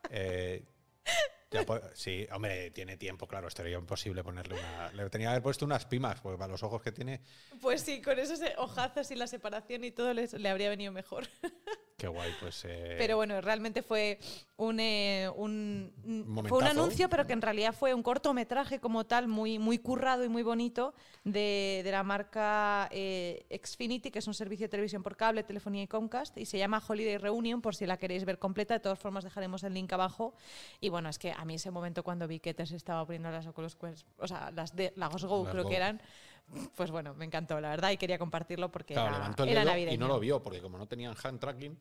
[0.09, 0.63] Eh,
[1.51, 4.91] ya po- sí, hombre, tiene tiempo, claro, estaría imposible ponerle una...
[4.93, 7.21] Le tenía que haber puesto unas pimas, porque para los ojos que tiene,
[7.61, 10.91] Pues sí, con esos eh, ojazos y la separación y todo les- le habría venido
[10.91, 11.27] mejor.
[11.97, 12.63] qué guay, pues...
[12.65, 14.19] eh, Pero bueno, realmente fue
[14.57, 15.93] un, eh, un,
[16.47, 20.23] fue un anuncio, pero que en realidad fue un cortometraje como tal, muy, muy currado
[20.23, 20.93] y muy bonito,
[21.23, 25.83] de, de la marca eh, Xfinity, que es un servicio de televisión por cable, telefonía
[25.83, 28.73] y Comcast, y se llama Holiday Reunion, por si la queréis ver completa.
[28.75, 30.35] De todas formas, dejaremos el link abajo.
[30.79, 33.29] Y bueno, es que a mí ese momento cuando vi que te se estaba poniendo
[33.31, 35.69] las Oculus Quest, o sea, las de Lagos Go, Las creo Go.
[35.69, 36.01] que eran,
[36.75, 39.59] pues bueno, me encantó, la verdad, y quería compartirlo porque Claro, era, levantó el era
[39.61, 39.95] dedo navideño.
[39.95, 41.77] y no lo vio, porque como no tenían hand tracking,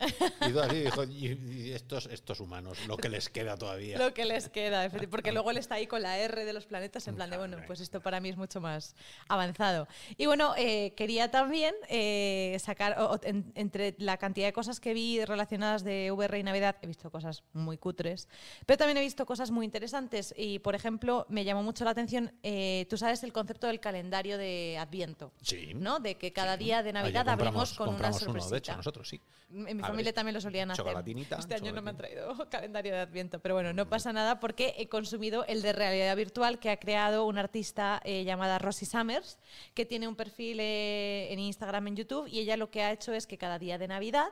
[0.47, 1.27] hizo así dijo, y,
[1.67, 3.97] y estos, estos humanos, lo que les queda todavía.
[3.97, 7.07] Lo que les queda, porque luego él está ahí con la R de los planetas
[7.07, 8.95] en plan de, bueno, pues esto para mí es mucho más
[9.29, 9.87] avanzado.
[10.17, 14.79] Y bueno, eh, quería también eh, sacar, o- o- en- entre la cantidad de cosas
[14.81, 18.27] que vi relacionadas de VR y Navidad, he visto cosas muy cutres,
[18.65, 20.33] pero también he visto cosas muy interesantes.
[20.37, 24.37] Y, por ejemplo, me llamó mucho la atención, eh, tú sabes el concepto del calendario
[24.37, 25.31] de Adviento.
[25.41, 25.73] Sí.
[25.73, 25.99] ¿no?
[25.99, 28.31] De que cada día de Ayer Navidad abrimos compramos- con una sorpresita.
[28.31, 29.21] uno, de hecho, nosotros sí.
[29.49, 30.85] En mi A ver, familia también lo solían hacer.
[31.39, 34.73] Este año no me han traído calendario de Adviento, pero bueno, no pasa nada porque
[34.77, 39.37] he consumido el de realidad virtual que ha creado una artista eh, llamada Rosie Summers,
[39.73, 43.13] que tiene un perfil eh, en Instagram, en YouTube, y ella lo que ha hecho
[43.13, 44.27] es que cada día de Navidad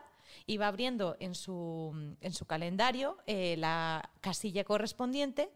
[0.47, 5.49] iba abriendo en su, en su calendario eh, la casilla correspondiente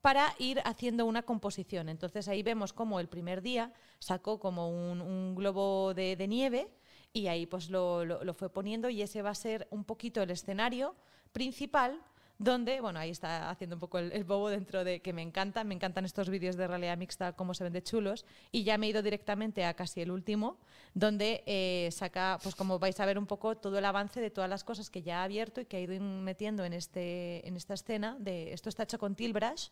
[0.00, 1.88] para ir haciendo una composición.
[1.88, 6.70] Entonces ahí vemos como el primer día sacó como un, globo de, nieve
[7.12, 10.30] y ahí pues lo- lo fue poniendo y ese va a ser un poquito el
[10.30, 10.94] escenario
[11.32, 12.00] principal
[12.40, 15.74] donde, bueno, ahí está haciendo un poco el, bobo dentro de que me encanta, me
[15.74, 18.88] encantan estos vídeos de realidad mixta, cómo se ven de chulos, y ya me he
[18.88, 20.56] ido directamente a casi el último,
[20.94, 24.48] donde eh, saca, pues como vais a ver un poco todo el avance de todas
[24.48, 27.74] las cosas que ya ha abierto y que ha ido metiendo en, este, en esta
[27.74, 29.68] escena, de esto está hecho con Tilbrush,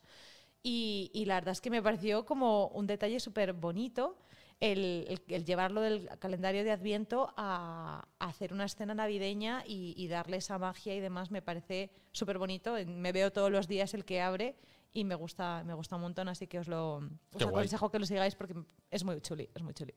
[0.63, 4.19] y, y la verdad es que me pareció como un detalle súper bonito
[4.61, 9.95] el, el- el llevarlo del calendario de Adviento a, a hacer una escena navideña y,
[9.97, 12.75] y darle esa magia y demás me parece súper bonito.
[12.87, 14.57] Me veo todos los días el que abre
[14.93, 17.03] y me gusta, me gusta un montón, así que os lo os
[17.51, 18.55] aconsejo que lo sigáis porque
[18.91, 19.95] es muy chuli, es muy chuli.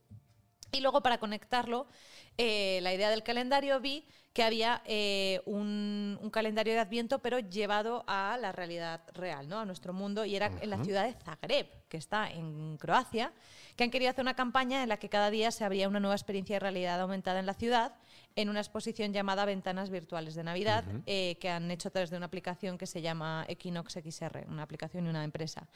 [0.72, 1.88] Y luego para conectarlo,
[2.38, 7.40] eh, la idea del calendario vi que había eh, un, un calendario de Adviento, pero
[7.40, 9.60] llevado a la realidad real, ¿no?
[9.60, 13.34] a nuestro mundo, y era en la ciudad de Zagreb, que está en Croacia,
[13.76, 16.16] que han querido hacer una campaña en la que cada día se abría una nueva
[16.16, 17.96] experiencia de realidad aumentada en la ciudad,
[18.38, 22.16] en una exposición llamada Ventanas Virtuales de Navidad, eh, que han hecho a través de
[22.16, 25.68] una aplicación que se llama Equinox XR, una aplicación y una empresa.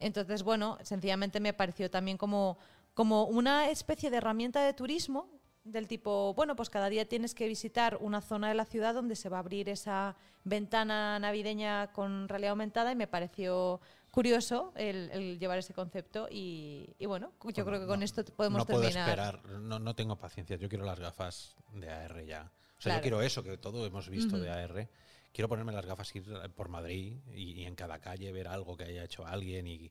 [0.00, 2.58] Entonces, bueno, sencillamente me pareció también como,
[3.00, 5.30] como una especie de herramienta de turismo
[5.64, 9.16] del tipo, bueno, pues cada día tienes que visitar una zona de la ciudad donde
[9.16, 13.80] se va a abrir esa ventana navideña con realidad aumentada y me pareció
[14.10, 18.22] curioso el, el llevar ese concepto y, y bueno, yo creo que con No, esto
[18.36, 19.08] podemos no puedo terminar.
[19.08, 20.56] esperar, no, no tengo paciencia.
[20.58, 22.52] Yo quiero las gafas de AR ya.
[22.76, 22.98] O sea, Claro.
[22.98, 24.90] yo quiero eso que todo hemos visto de AR.
[25.32, 28.84] Quiero ponerme las gafas, ir por Madrid y, y en cada calle ver algo que
[28.84, 29.90] haya hecho alguien y,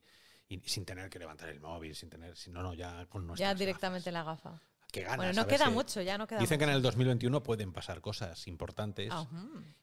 [0.49, 3.47] y sin tener que levantar el móvil, sin tener, si no, no, ya con nuestras
[3.47, 4.43] Ya directamente gafas.
[4.43, 4.61] la gafa.
[4.91, 7.43] Qué ganas, bueno, no queda si- mucho, ya no queda Dicen que en el 2021
[7.43, 9.13] pueden pasar cosas importantes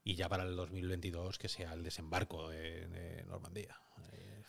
[0.02, 3.80] y ya para el 2022 que sea el desembarco de, de Normandía.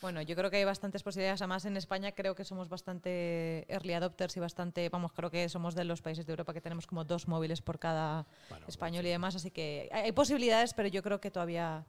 [0.01, 1.41] Bueno, yo creo que hay bastantes posibilidades.
[1.41, 5.73] Además, en España creo que somos bastante early adopters y bastante, vamos, creo que somos
[5.73, 9.07] de los países de Europa que tenemos como dos móviles por cada Bueno, español sí.
[9.07, 9.35] y demás.
[9.35, 11.83] Así que hay posibilidades, pero yo creo que todavía,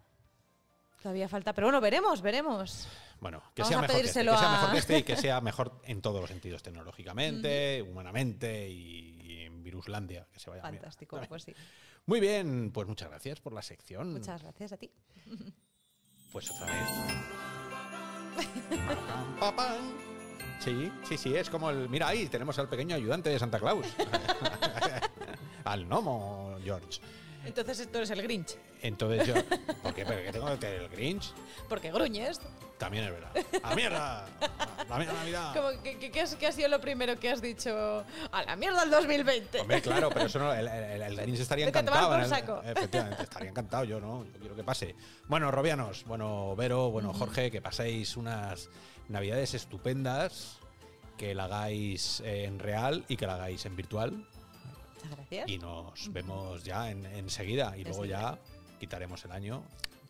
[1.03, 1.53] todavía falta.
[1.53, 2.89] Pero bueno, veremos, veremos.
[3.21, 5.81] Bueno, que sea, mejor que, este, sea a- mejor que este y que sea mejor
[5.85, 10.63] en todos los sentidos, tecnológicamente, humanamente y, y en Viruslandia, que se vaya.
[10.63, 11.29] Fantástico, Vale.
[11.29, 11.55] pues sí.
[12.07, 14.13] Muy bien, pues muchas gracias por la sección.
[14.13, 14.91] Muchas gracias a ti.
[16.31, 16.85] Pues otra vez.
[20.61, 21.89] Sí, sí, sí, es como el...
[21.89, 23.87] Mira ahí, tenemos al pequeño ayudante de Santa Claus.
[25.65, 27.01] al gnomo, George.
[27.45, 29.35] Entonces esto es el Grinch, Entonces yo...
[29.83, 30.05] ¿Por qué?
[30.05, 31.33] ¿Pero qué tengo que tener el Grinch?
[31.69, 32.41] porque gruñes.
[32.79, 33.31] También es verdad.
[33.65, 34.25] ¡A mierda!
[34.89, 35.53] ¡La mierda Navidad!
[35.53, 38.05] Como que, que- que has- que ha sido lo primero que has dicho?
[38.31, 39.61] A la mierda el 2020.
[39.61, 42.09] Hombre, claro, pero eso no, el, el, el Grinch estaría Vete encantado.
[42.09, 44.25] por el- efectivamente, estaría encantado yo, ¿no?
[44.27, 44.95] Yo quiero que pase.
[45.27, 48.69] Bueno, Robianos, bueno, Vero, bueno, Jorge, que paséis unas
[49.09, 50.59] navidades estupendas,
[51.17, 54.13] que la hagáis eh, en real y que la hagáis en virtual.
[54.95, 55.49] Muchas gracias.
[55.49, 57.77] Y nos vemos ya en- enseguida.
[57.77, 58.39] Y luego ya
[58.79, 59.63] quitaremos el año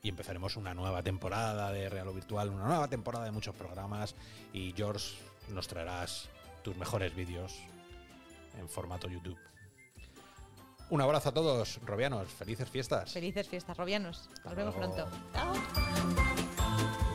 [0.02, 4.14] y empezaremos una nueva temporada de Real o Virtual, una nueva temporada de muchos programas.
[4.52, 5.16] Y George,
[5.50, 6.28] nos traerás
[6.62, 7.56] tus mejores vídeos
[8.58, 9.38] en formato YouTube.
[10.90, 12.28] Un abrazo a todos, Robianos.
[12.28, 13.12] Felices fiestas.
[13.12, 14.28] Felices fiestas, Robianos.
[14.44, 14.94] Nos vemos luego.
[14.94, 15.16] pronto.
[15.34, 17.07] Chao.